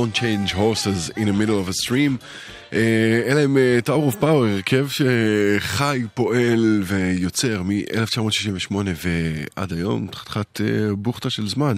Don't 0.00 0.14
Change 0.14 0.52
Horses 0.52 1.10
in 1.16 1.26
the 1.26 1.32
Middle 1.32 1.58
of 1.58 1.68
a 1.68 1.72
Stream. 1.84 2.24
אה, 2.72 3.22
אלה 3.26 3.40
הם 3.40 3.56
אה, 3.56 3.78
טאור 3.84 4.12
Power, 4.20 4.24
הרכב 4.24 4.86
שחי, 4.88 6.02
פועל 6.14 6.82
ויוצר 6.86 7.62
מ-1968 7.62 8.74
ועד 8.76 9.72
היום, 9.72 10.06
חתיכת 10.14 10.60
אה, 10.60 10.94
בוכטה 10.96 11.30
של 11.30 11.48
זמן. 11.48 11.76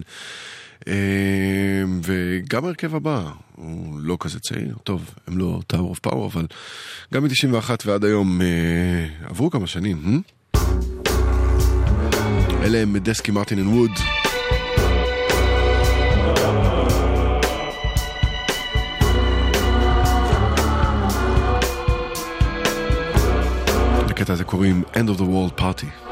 וגם 2.02 2.64
ההרכב 2.64 2.94
הבא 2.94 3.30
הוא 3.56 4.00
לא 4.00 4.16
כזה 4.20 4.38
צעיר, 4.40 4.76
טוב, 4.84 5.14
הם 5.26 5.38
לא 5.38 5.60
טאור 5.66 5.96
Power, 6.06 6.26
אבל 6.26 6.46
גם 7.14 7.24
מ-91 7.24 7.70
ועד 7.86 8.04
היום 8.04 8.40
עברו 9.24 9.50
כמה 9.50 9.66
שנים. 9.66 10.22
אלה 12.62 12.78
הם 12.78 12.96
דסקי 12.98 13.30
מרטין 13.30 13.58
אנד 13.58 13.68
ווד. 13.68 13.90
לקטע 24.21 24.33
הזה 24.33 24.43
קוראים 24.43 24.83
End 24.93 25.09
of 25.09 25.17
the 25.17 25.23
World 25.23 25.61
Party. 25.61 26.10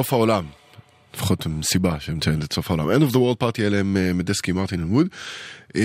סוף 0.00 0.12
העולם. 0.12 0.44
לפחות 1.14 1.46
סיבה 1.62 2.00
שמציינת 2.00 2.44
את 2.44 2.52
סוף 2.52 2.70
העולם. 2.70 2.90
End 2.90 3.10
of 3.10 3.12
the 3.12 3.16
World 3.16 3.42
Party 3.42 3.60
אלה 3.60 3.78
הם 3.78 3.96
אה, 3.96 4.12
מדסקי 4.12 4.52
מרטין 4.52 4.84
ווד. 4.84 5.06
אה, 5.76 5.82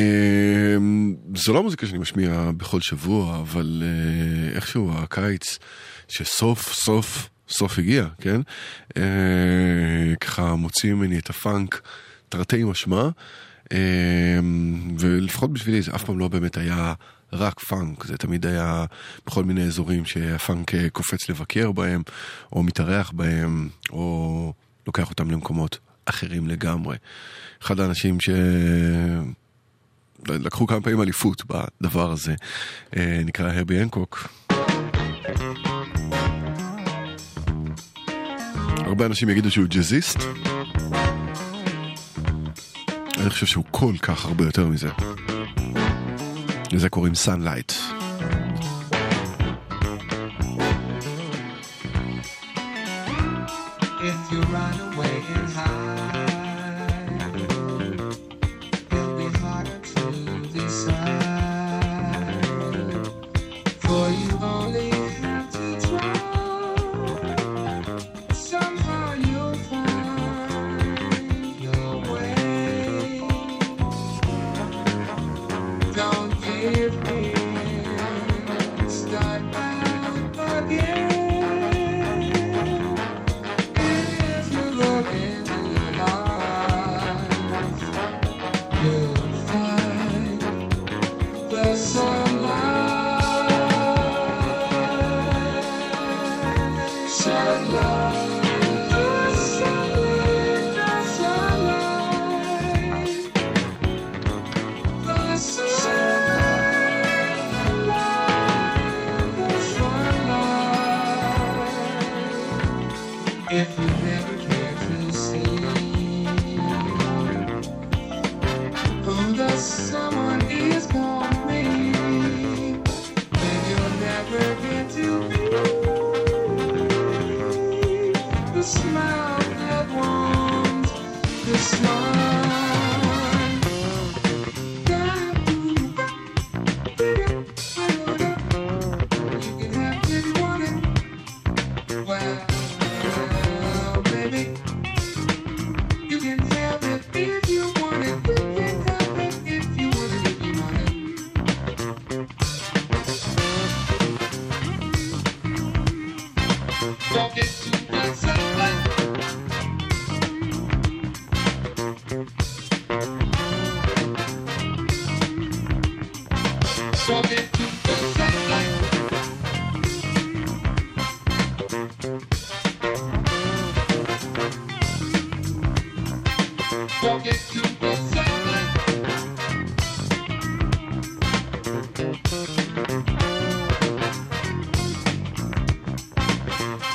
זו 1.35 1.53
לא 1.53 1.63
מוזיקה 1.63 1.87
שאני 1.87 1.99
משמיע 1.99 2.51
בכל 2.57 2.81
שבוע, 2.81 3.39
אבל 3.39 3.83
אה, 3.85 4.55
איכשהו 4.55 4.91
הקיץ 4.93 5.59
שסוף 6.07 6.73
סוף 6.73 7.29
סוף 7.49 7.79
הגיע, 7.79 8.07
כן? 8.21 8.41
ככה 10.21 10.55
מוציא 10.55 10.93
ממני 10.93 11.19
את 11.19 11.29
הפאנק 11.29 11.81
תרתי 12.29 12.63
משמע, 12.63 13.09
ולפחות 14.99 15.53
בשבילי 15.53 15.81
זה 15.81 15.95
אף 15.95 16.03
פעם 16.03 16.19
לא 16.19 16.27
באמת 16.27 16.57
היה 16.57 16.93
רק 17.35 17.59
פאנק, 17.59 18.05
זה 18.05 18.17
תמיד 18.17 18.45
היה 18.45 18.85
בכל 19.27 19.43
מיני 19.43 19.63
אזורים 19.63 20.05
שהפאנק 20.05 20.75
אה, 20.75 20.89
קופץ 20.89 21.29
לבקר 21.29 21.71
בהם, 21.71 22.01
או 22.53 22.63
מתארח 22.63 23.11
בהם, 23.11 23.69
או 23.89 24.53
לוקח 24.87 25.09
אותם 25.09 25.31
למקומות 25.31 25.77
אחרים 26.05 26.47
לגמרי. 26.47 26.97
אחד 27.61 27.79
האנשים 27.79 28.17
ש... 28.21 28.29
לקחו 30.29 30.67
כמה 30.67 30.81
פעמים 30.81 31.01
אליפות 31.01 31.43
בדבר 31.45 32.11
הזה, 32.11 32.35
אה, 32.97 33.21
נקרא 33.25 33.51
הרבי 33.51 33.79
הנקוק. 33.79 34.27
הרבה 38.85 39.05
אנשים 39.05 39.29
יגידו 39.29 39.51
שהוא 39.51 39.65
ג'אזיסט. 39.67 40.19
אני 43.17 43.29
חושב 43.29 43.45
שהוא 43.45 43.63
כל 43.71 43.93
כך 44.01 44.25
הרבה 44.25 44.45
יותר 44.45 44.67
מזה. 44.67 44.89
לזה 46.71 46.89
קוראים 46.89 47.13
Sunlight. 47.25 48.04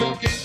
talking. 0.01 0.40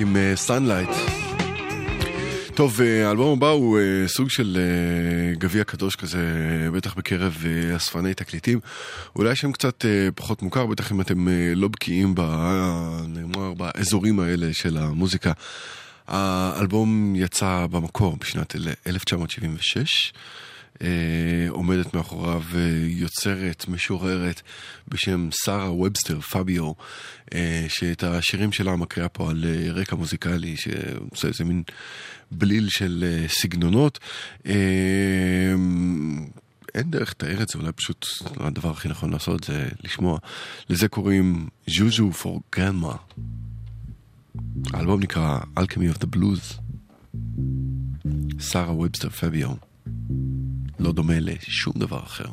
עם 0.00 0.16
Sunlight. 0.34 0.88
טוב, 2.54 2.80
אה, 2.80 3.08
האלבום 3.08 3.38
הבא 3.38 3.48
הוא 3.48 3.78
אה, 3.78 4.08
סוג 4.08 4.30
של 4.30 4.58
אה, 4.60 5.34
גביע 5.34 5.64
קדוש 5.64 5.96
כזה, 5.96 6.18
בטח 6.72 6.94
בקרב 6.94 7.44
אה, 7.46 7.76
אספני 7.76 8.14
תקליטים. 8.14 8.60
אולי 9.16 9.36
שם 9.36 9.52
קצת 9.52 9.84
אה, 9.84 10.08
פחות 10.14 10.42
מוכר, 10.42 10.66
בטח 10.66 10.92
אם 10.92 11.00
אתם 11.00 11.28
אה, 11.28 11.52
לא 11.56 11.68
בקיאים 11.68 12.14
ב- 12.14 13.00
נאמר, 13.08 13.54
באזורים 13.54 14.20
האלה 14.20 14.52
של 14.52 14.76
המוזיקה. 14.76 15.32
האלבום 16.08 17.14
יצא 17.16 17.66
במקור 17.70 18.16
בשנת 18.20 18.54
1976. 18.86 20.12
אה, 20.82 21.46
עומדת 21.48 21.94
מאחוריו 21.94 22.42
אה, 22.54 22.60
יוצרת, 22.82 23.68
משוררת 23.68 24.42
בשם 24.88 25.28
שרה 25.44 25.72
ובסטר 25.72 26.20
פביו, 26.20 26.72
אה, 27.34 27.66
שאת 27.68 28.04
השירים 28.04 28.52
שלה 28.52 28.76
מקריאה 28.76 29.08
פה 29.08 29.30
על 29.30 29.44
רקע 29.74 29.96
מוזיקלי, 29.96 30.56
שעושה 30.56 31.28
איזה 31.28 31.44
מין 31.44 31.62
בליל 32.30 32.68
של 32.68 33.24
סגנונות. 33.28 33.98
אין 36.74 36.90
דרך 36.90 37.10
לתאר 37.10 37.42
את 37.42 37.48
זה, 37.48 37.58
אולי 37.58 37.72
פשוט 37.72 38.06
הדבר 38.36 38.70
הכי 38.70 38.88
נכון 38.88 39.10
לעשות 39.10 39.44
זה 39.44 39.68
לשמוע. 39.84 40.18
לזה 40.70 40.88
קוראים 40.88 41.48
ז'וז'ו 41.66 42.12
פור 42.12 42.42
גרנמה. 42.56 42.94
האלבום 44.72 45.00
נקרא 45.00 45.38
Alchemy 45.58 45.96
of 45.96 45.98
the 45.98 46.16
Blues. 46.16 46.60
שרה 48.40 48.72
ובסטר 48.72 49.10
פביו. 49.10 49.69
לא 50.80 50.92
דומה 50.92 51.20
לשום 51.20 51.74
דבר 51.76 51.98
אחר. 52.02 52.24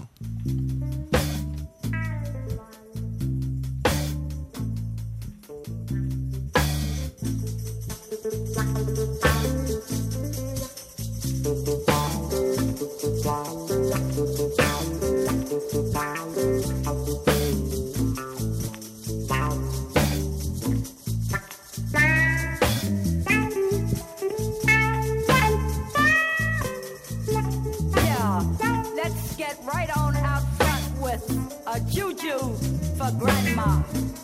Grandma. 33.12 34.16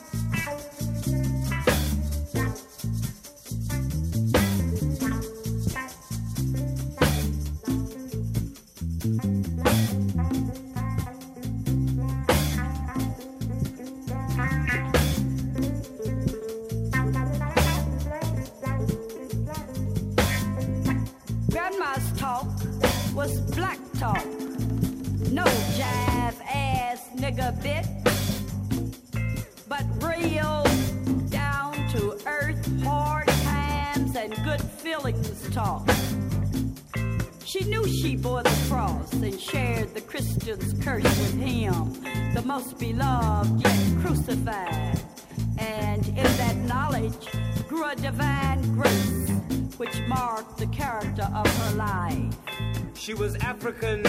African, 53.53 54.03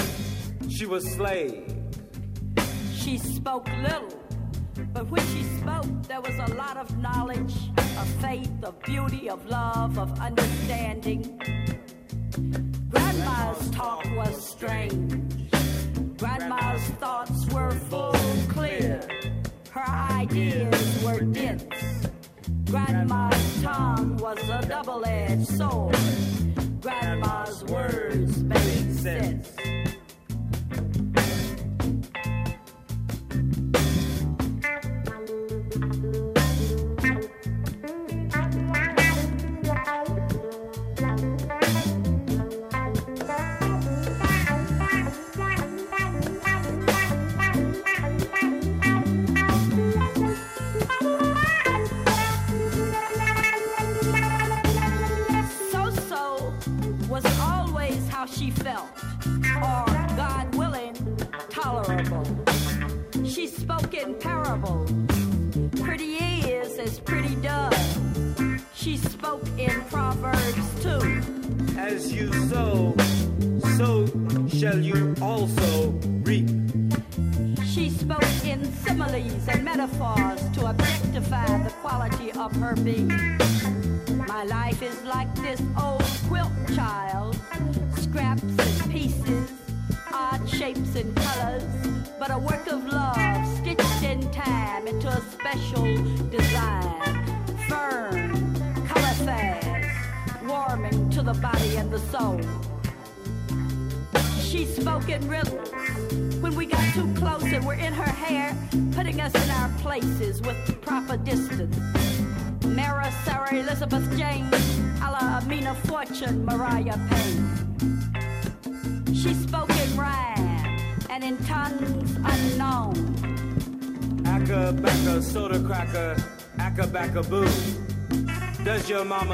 she 0.71 0.87
was 0.87 1.05
slave. 1.13 1.71
She 2.95 3.19
spoke 3.19 3.69
little, 3.83 4.09
but 4.95 5.07
when 5.11 5.21
she 5.27 5.43
spoke, 5.61 5.85
there 6.09 6.23
was 6.23 6.35
a 6.51 6.55
lot 6.55 6.79
of 6.79 6.97
knowledge, 6.97 7.55
of 7.77 8.09
faith, 8.23 8.51
of 8.65 8.81
beauty, 8.85 9.29
of 9.29 9.45
love, 9.45 9.99
of 9.99 10.19
understanding. 10.19 11.39
Grandma's 12.89 13.71
talk 13.71 14.07
was 14.17 14.35
strange. 14.43 15.53
Grandma's 16.17 16.83
thoughts 16.99 17.47
were 17.53 17.73
full, 17.91 18.17
clear. 18.49 19.07
Her 19.73 19.87
ideas 20.21 21.05
were 21.05 21.21
dense. 21.21 22.09
Grandma's 22.71 23.63
tongue 23.63 24.17
was 24.17 24.39
a 24.49 24.67
double 24.67 25.05
edged 25.05 25.49
sword. 25.49 25.97
Grandma's 26.81 27.65
words 27.65 28.43
made 28.43 28.94
sense. 29.05 29.64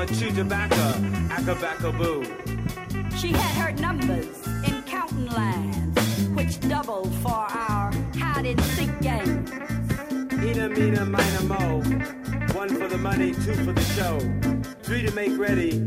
Mama 0.01 0.15
chew 0.15 0.31
tobacco? 0.31 0.75
Acca 1.29 1.55
bacca 1.57 1.99
boo. 1.99 2.25
She 3.19 3.29
had 3.29 3.55
her 3.63 3.73
numbers 3.73 4.47
in 4.67 4.83
counting 4.85 5.27
lines, 5.27 5.99
which 6.35 6.61
doubled 6.61 7.15
for 7.17 7.29
our 7.29 7.93
hide 8.17 8.47
and 8.47 8.61
seek 8.77 9.01
game. 9.01 9.45
Eena, 10.41 10.69
meena, 10.75 11.05
mina, 11.05 11.43
mo. 11.43 11.83
One 12.55 12.69
for 12.69 12.89
the 12.89 12.99
money, 12.99 13.33
two 13.33 13.55
for 13.65 13.73
the 13.73 13.85
show. 13.97 14.19
Three 14.83 15.03
to 15.03 15.13
make 15.13 15.37
ready, 15.39 15.81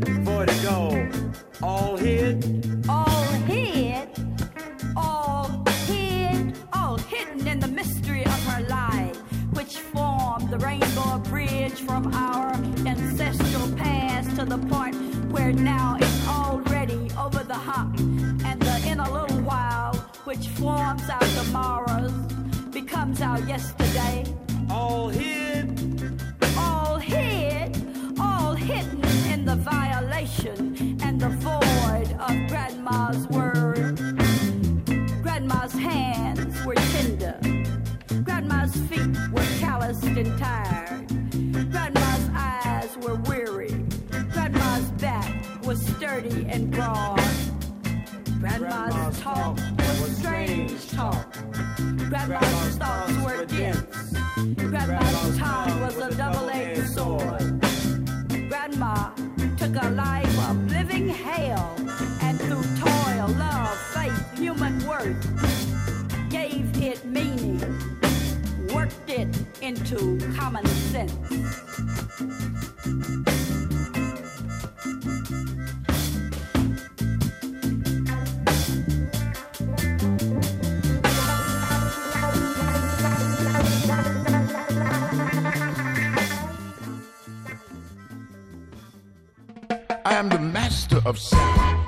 I 90.04 90.14
am 90.14 90.28
the 90.28 90.38
master 90.38 91.00
of 91.06 91.18
sound. 91.18 91.80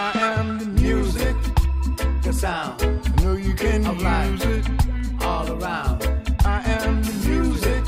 I 0.00 0.12
am 0.14 0.58
the 0.58 0.66
music, 0.80 1.36
the 2.22 2.32
sound 2.32 2.82
I 2.82 3.22
know 3.22 3.34
you 3.34 3.54
can 3.54 3.86
of 3.86 4.00
use 4.00 4.44
it. 4.44 5.22
all 5.22 5.50
around. 5.50 6.04
I 6.44 6.62
am 6.64 7.02
the 7.02 7.12
music, 7.28 7.84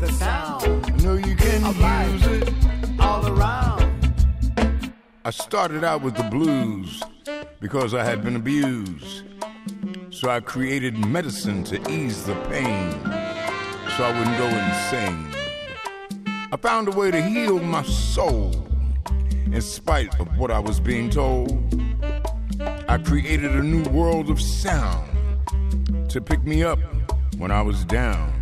The 0.00 0.10
sound 0.12 0.64
I 0.86 0.90
know 1.02 1.14
you 1.14 1.34
can 1.36 1.64
of 1.64 1.76
use 2.12 2.26
it. 2.42 2.52
all 3.00 3.26
around. 3.26 3.84
I 5.24 5.30
started 5.30 5.84
out 5.84 6.02
with 6.02 6.16
the 6.16 6.24
blues 6.24 7.02
because 7.60 7.94
I 7.94 8.04
had 8.04 8.22
been 8.24 8.36
abused. 8.36 9.24
So 10.10 10.28
I 10.30 10.40
created 10.40 10.96
medicine 11.06 11.62
to 11.64 11.76
ease 11.90 12.24
the 12.24 12.34
pain 12.50 12.92
so 13.98 14.04
I 14.04 14.16
wouldn't 14.16 14.38
go 14.38 14.46
insane. 14.46 15.26
I 16.52 16.56
found 16.56 16.86
a 16.86 16.92
way 16.92 17.10
to 17.10 17.20
heal 17.20 17.58
my 17.58 17.82
soul 17.82 18.52
in 19.50 19.60
spite 19.60 20.20
of 20.20 20.38
what 20.38 20.52
I 20.52 20.60
was 20.60 20.78
being 20.78 21.10
told. 21.10 21.50
I 22.60 22.98
created 22.98 23.56
a 23.56 23.60
new 23.60 23.82
world 23.90 24.30
of 24.30 24.40
sound 24.40 25.10
to 26.10 26.20
pick 26.20 26.44
me 26.44 26.62
up 26.62 26.78
when 27.38 27.50
I 27.50 27.60
was 27.60 27.84
down. 27.86 28.32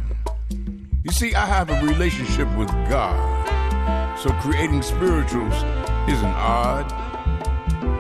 You 1.03 1.11
see, 1.11 1.35
I 1.35 1.47
have 1.47 1.71
a 1.71 1.81
relationship 1.87 2.55
with 2.59 2.69
God, 2.91 4.19
so 4.19 4.33
creating 4.43 4.83
spirituals 4.83 5.55
isn't 6.07 6.37
odd. 6.37 6.85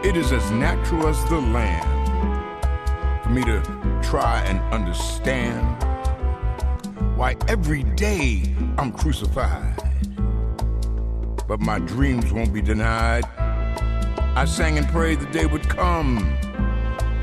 It 0.04 0.14
is 0.14 0.30
as 0.30 0.50
natural 0.50 1.08
as 1.08 1.24
the 1.30 1.40
land 1.40 3.22
for 3.22 3.30
me 3.30 3.44
to 3.44 3.62
try 4.02 4.42
and 4.42 4.60
understand 4.74 5.85
why 7.16 7.34
every 7.48 7.82
day 7.82 8.42
I'm 8.76 8.92
crucified. 8.92 9.82
But 11.48 11.60
my 11.60 11.78
dreams 11.78 12.30
won't 12.30 12.52
be 12.52 12.60
denied. 12.60 13.24
I 14.36 14.44
sang 14.44 14.76
and 14.76 14.86
prayed 14.88 15.20
the 15.20 15.26
day 15.26 15.46
would 15.46 15.66
come 15.66 16.18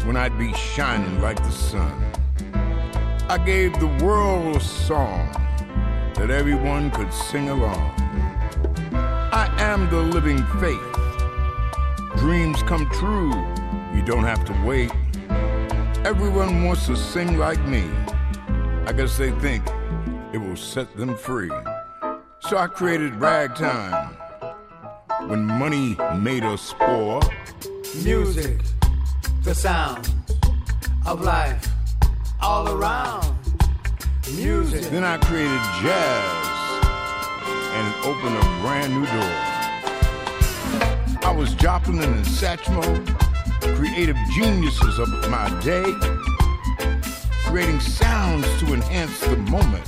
when 0.06 0.18
I'd 0.18 0.38
be 0.40 0.52
shining 0.54 1.22
like 1.22 1.38
the 1.38 1.52
sun. 1.52 1.94
I 3.30 3.38
gave 3.38 3.80
the 3.80 3.88
world 4.04 4.56
a 4.56 4.60
song 4.60 5.32
that 6.16 6.32
everyone 6.32 6.90
could 6.90 7.14
sing 7.14 7.50
along. 7.50 7.94
I 9.32 9.48
am 9.60 9.90
the 9.92 10.02
living 10.02 10.44
faith. 10.60 12.18
Dreams 12.18 12.64
come 12.64 12.90
true, 12.90 13.32
you 13.96 14.02
don't 14.04 14.24
have 14.24 14.44
to 14.46 14.54
wait. 14.66 14.92
Everyone 16.04 16.64
wants 16.64 16.88
to 16.88 16.96
sing 16.96 17.38
like 17.38 17.64
me. 17.68 17.84
I 18.88 18.92
guess 18.92 19.18
they 19.18 19.32
think 19.40 19.64
it 20.34 20.40
will 20.40 20.56
set 20.56 20.96
them 20.98 21.16
free. 21.16 21.52
So 22.40 22.58
I 22.58 22.68
created 22.68 23.16
ragtime 23.16 24.18
when 25.28 25.46
money 25.46 25.96
made 26.18 26.44
us 26.44 26.74
poor. 26.80 27.22
Music, 28.04 28.60
the 29.44 29.54
sound 29.54 30.12
of 31.06 31.22
life 31.22 31.68
all 32.42 32.68
around. 32.68 33.32
Music. 34.36 34.82
Then 34.90 35.04
I 35.04 35.18
created 35.20 35.62
jazz 35.82 36.54
and 37.76 37.96
opened 38.06 38.36
a 38.36 38.62
brand 38.62 38.94
new 38.94 39.06
door. 39.06 39.54
I 41.24 41.34
was 41.38 41.54
Joplin 41.54 42.02
and 42.02 42.26
Satchmo, 42.26 42.84
creative 43.76 44.18
geniuses 44.34 44.98
of 44.98 45.10
my 45.30 45.50
day, 45.62 45.86
creating 47.54 47.80
sounds 47.82 48.48
to 48.60 48.74
enhance 48.74 49.20
the 49.20 49.38
moment 49.38 49.88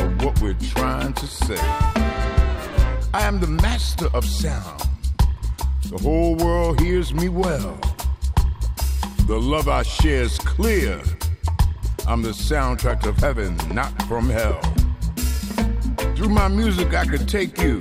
of 0.00 0.22
what 0.22 0.38
we're 0.42 0.52
trying 0.52 1.14
to 1.14 1.26
say. 1.26 1.56
I 3.14 3.22
am 3.22 3.40
the 3.40 3.46
master 3.46 4.08
of 4.12 4.22
sound. 4.26 4.82
The 5.88 5.96
whole 5.96 6.36
world 6.36 6.78
hears 6.78 7.14
me 7.14 7.30
well. 7.30 7.80
The 9.26 9.40
love 9.40 9.66
I 9.66 9.82
share 9.82 10.24
is 10.24 10.36
clear. 10.40 11.00
I'm 12.06 12.20
the 12.20 12.34
soundtrack 12.34 13.06
of 13.06 13.16
heaven, 13.16 13.56
not 13.72 13.90
from 14.02 14.28
hell. 14.28 14.60
Through 16.16 16.28
my 16.28 16.48
music, 16.48 16.92
I 16.92 17.06
could 17.06 17.26
take 17.26 17.56
you 17.62 17.80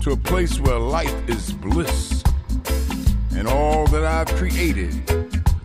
to 0.00 0.12
a 0.12 0.16
place 0.16 0.58
where 0.60 0.78
life 0.78 1.28
is 1.28 1.52
bliss. 1.52 2.24
And 3.32 3.46
all 3.46 3.86
that 3.88 4.02
I've 4.02 4.34
created, 4.36 4.94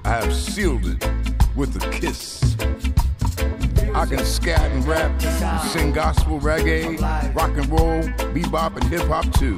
I 0.04 0.10
have 0.10 0.36
sealed 0.36 0.86
it 0.88 1.21
with 1.56 1.76
a 1.76 1.90
kiss. 1.90 2.56
I 3.94 4.06
can 4.06 4.24
scat 4.26 4.72
and 4.72 4.86
rap, 4.88 5.22
sing 5.64 5.92
gospel, 5.92 6.40
reggae, 6.40 7.00
rock 7.36 7.52
and 7.58 7.70
roll, 7.70 8.02
bebop, 8.34 8.76
and 8.78 8.84
hip 8.86 9.02
hop 9.08 9.26
too. 9.34 9.58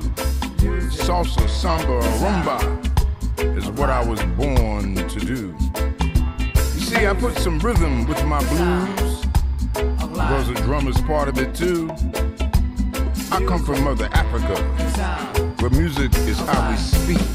Salsa, 0.90 1.48
samba, 1.48 2.00
rumba 2.20 3.58
is 3.58 3.70
what 3.72 3.90
I 3.90 4.04
was 4.04 4.22
born 4.36 4.96
to 4.96 5.20
do. 5.20 5.56
You 6.56 6.80
see, 6.80 7.06
I 7.08 7.14
put 7.14 7.38
some 7.38 7.60
rhythm 7.60 8.08
with 8.08 8.24
my 8.26 8.40
blues 8.50 9.26
because 9.74 10.48
the 10.48 10.56
drum 10.64 10.88
is 10.88 11.00
part 11.02 11.28
of 11.28 11.38
it 11.38 11.54
too. 11.54 11.90
I 13.32 13.44
come 13.46 13.64
from 13.64 13.84
Mother 13.84 14.10
Africa, 14.14 14.62
where 15.60 15.72
music 15.72 16.14
is 16.28 16.40
how 16.40 16.72
we 16.72 16.78
speak. 16.78 17.28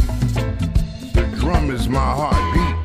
The 1.13 1.29
drum 1.39 1.71
is 1.71 1.89
my 1.89 1.99
heartbeat. 2.01 2.78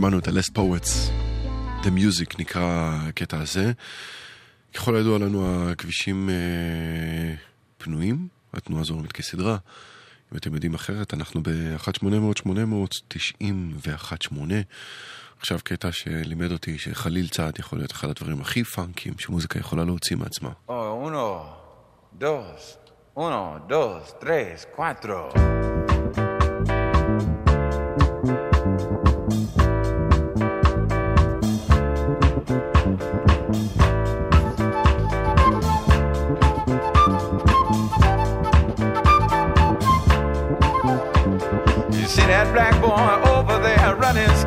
שמענו 0.00 0.18
את 0.18 0.28
הלסט 0.28 0.54
פואטס, 0.54 1.10
The 1.82 1.86
Music 1.86 2.34
נקרא 2.38 2.98
הקטע 3.08 3.40
הזה. 3.40 3.72
ככל 4.74 4.96
הידוע 4.96 5.18
לנו 5.18 5.70
הכבישים 5.70 6.30
אה, 6.30 6.34
פנויים, 7.78 8.28
התנועה 8.54 8.84
זורמת 8.84 9.12
כסדרה. 9.12 9.56
אם 10.32 10.36
אתם 10.36 10.54
יודעים 10.54 10.74
אחרת, 10.74 11.14
אנחנו 11.14 11.42
ב-1-800-891-8. 11.42 14.32
עכשיו 15.38 15.58
קטע 15.64 15.92
שלימד 15.92 16.52
אותי 16.52 16.78
שחליל 16.78 17.28
צעד 17.28 17.58
יכול 17.58 17.78
להיות 17.78 17.92
אחד 17.92 18.08
הדברים 18.08 18.40
הכי 18.40 18.64
פאנקים 18.64 19.14
שמוזיקה 19.18 19.58
יכולה 19.58 19.84
להוציא 19.84 20.16
מעצמה. 20.16 20.50
Oh, 20.68 20.72
uno, 21.06 21.44
dos, 22.20 22.78
uno, 23.16 23.58
dos, 23.68 24.14
tres, 24.20 24.66
cuatro. 24.76 26.29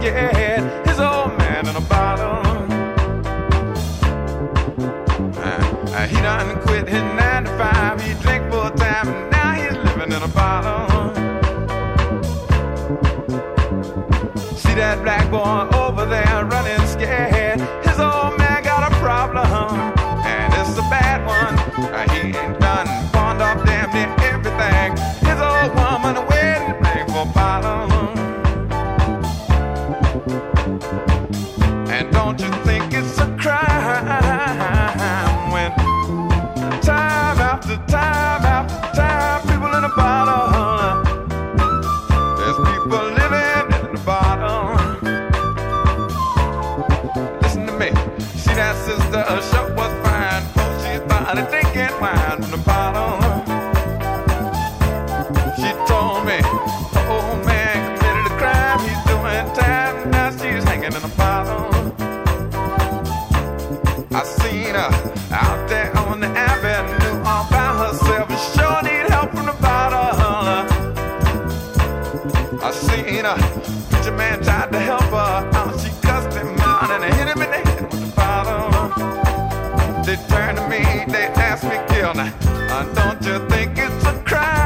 yeah. 0.04 0.33
seen 72.74 73.26
her. 73.26 73.38
Preacher 73.90 74.12
man 74.12 74.41
tried 74.44 74.72
to 74.72 74.80
help 74.80 75.04
her. 75.04 75.50
Out 75.54 75.80
she 75.80 75.90
cussed 76.02 76.38
him 76.38 76.60
out 76.60 76.90
and 76.91 77.14
hit 77.14 77.28
him 77.28 77.41
in 77.41 77.50
the 77.52 77.70
head 77.70 77.82
with 77.82 78.02
the 78.02 78.16
bottle. 78.16 78.74
They 80.06 80.18
turned 80.28 80.58
to 80.58 80.68
me, 80.68 80.82
they 81.12 81.28
asked 81.36 81.64
me, 81.64 81.78
Gilna, 81.90 82.34
uh, 82.70 82.84
don't 82.94 83.22
you 83.26 83.48
think 83.50 83.78
it's 83.78 84.06
a 84.06 84.14
crime? 84.26 84.62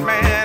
man. 0.00 0.39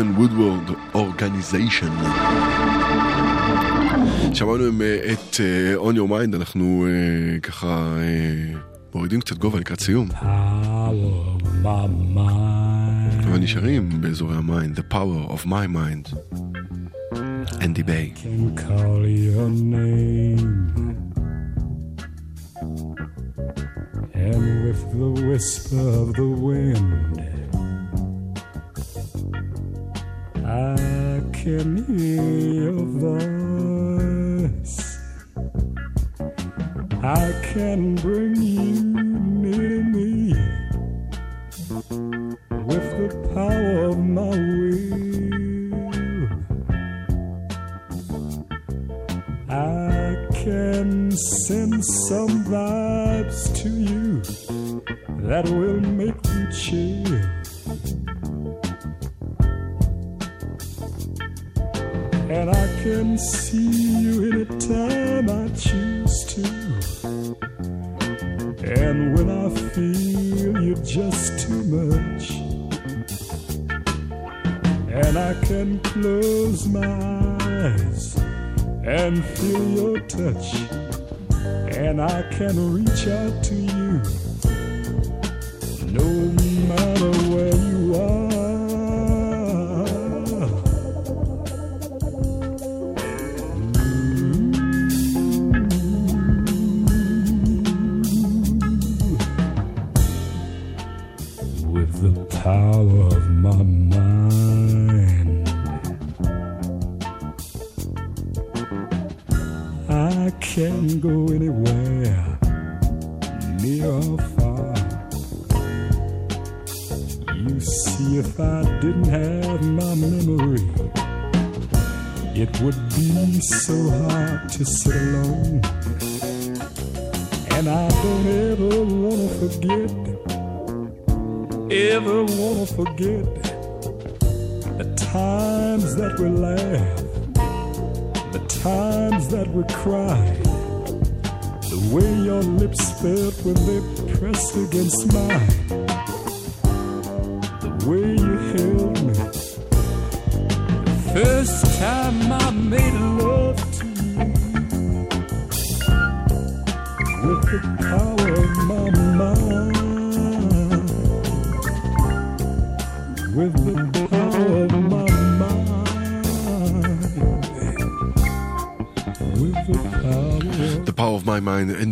The 0.00 0.04
Lehman 0.04 0.16
Woodward 0.16 0.68
Organization. 0.94 1.92
שמענו 4.34 4.64
עם, 4.64 4.82
אה, 4.82 5.12
את 5.12 5.40
אה, 5.40 5.74
On 5.76 5.94
Your 5.94 6.10
Mind, 6.10 6.36
אנחנו 6.36 6.86
אה, 6.86 7.40
ככה 7.40 7.96
אה, 7.98 8.58
מורידים 8.94 9.20
קצת 9.20 9.38
גובה 9.38 9.60
לקראת 9.60 9.80
סיום. 9.80 10.08
אבל 13.24 13.38
נשארים 13.38 14.00
באזורי 14.00 14.36
ה 14.36 14.43
mind, 14.43 14.78
The 14.78 14.82
Power 14.92 15.30
of 15.32 15.46
My 15.46 15.66
Mind. 15.74 16.16
אנדי 17.60 17.82
ביי. 17.82 18.12
And 24.14 24.64
with 24.64 24.82
the 25.00 25.10
whisper 25.28 25.79
Can 31.42 31.72
hear 31.86 32.22
your 32.52 32.84
voice. 34.44 34.76
I 37.02 37.32
can 37.54 37.94
breathe. 37.94 38.19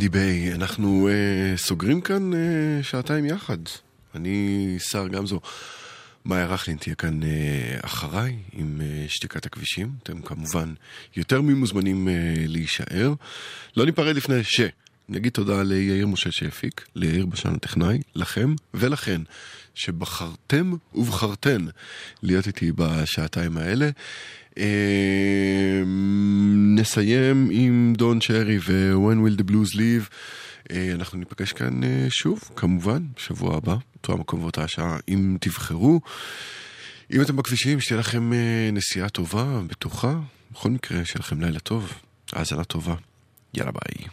ביי. 0.09 0.55
אנחנו 0.55 1.09
uh, 1.09 1.59
סוגרים 1.59 2.01
כאן 2.01 2.33
uh, 2.33 2.37
שעתיים 2.83 3.25
יחד. 3.25 3.59
אני 4.15 4.77
שר 4.79 5.09
גמזו. 5.09 5.41
מאיה 6.25 6.47
רכלין 6.47 6.77
תהיה 6.77 6.95
כאן 6.95 7.23
uh, 7.23 7.27
אחריי 7.87 8.37
עם 8.53 8.81
uh, 8.81 9.11
שתיקת 9.11 9.47
הכבישים. 9.47 9.91
אתם 10.03 10.23
כמובן 10.23 10.75
יותר 11.17 11.43
ממוזמנים 11.43 12.09
uh, 12.09 12.11
להישאר. 12.49 13.15
לא 13.77 13.87
ניפרד 13.87 14.17
לפני 14.17 14.45
ש... 14.45 14.61
נגיד 15.09 15.33
תודה 15.33 15.63
ליאיר 15.63 16.07
משה 16.07 16.33
שהפיק, 16.33 16.85
ליאיר 16.95 17.27
בשן 17.27 17.55
הטכנאי, 17.55 17.99
לכם 18.15 18.55
ולכן 18.75 19.23
שבחרתם 19.75 20.73
ובחרתן 20.95 21.67
להיות 22.23 22.47
איתי 22.47 22.73
בשעתיים 22.73 23.59
האלה. 23.59 23.91
אה, 24.59 25.83
נסיים 26.77 27.49
עם 27.53 27.93
דון 27.97 28.21
שרי 28.21 28.59
ו-When 28.59 29.27
will 29.27 29.41
the 29.41 29.51
blues 29.51 29.75
leave. 29.75 30.09
אה, 30.71 30.93
אנחנו 30.95 31.19
ניפגש 31.19 31.53
כאן 31.53 31.85
אה, 31.85 32.07
שוב, 32.09 32.41
כמובן, 32.57 33.03
בשבוע 33.17 33.57
הבא, 33.57 33.77
אותו 33.97 34.13
המקום 34.13 34.43
ואותה 34.43 34.65
השעה, 34.65 34.97
אם 35.09 35.37
תבחרו. 35.41 36.01
אם 37.13 37.23
אתם 37.23 37.37
בכבישים, 37.37 37.81
שתהיה 37.81 38.01
לכם 38.01 38.33
אה, 38.33 38.71
נסיעה 38.73 39.09
טובה, 39.09 39.61
בטוחה. 39.67 40.15
בכל 40.53 40.71
מקרה, 40.71 41.05
שיהיה 41.05 41.21
לכם 41.21 41.41
לילה 41.41 41.61
טוב, 41.61 41.93
האזנה 42.33 42.65
טובה. 42.65 42.95
יאללה 43.55 43.71
ביי. 43.73 44.07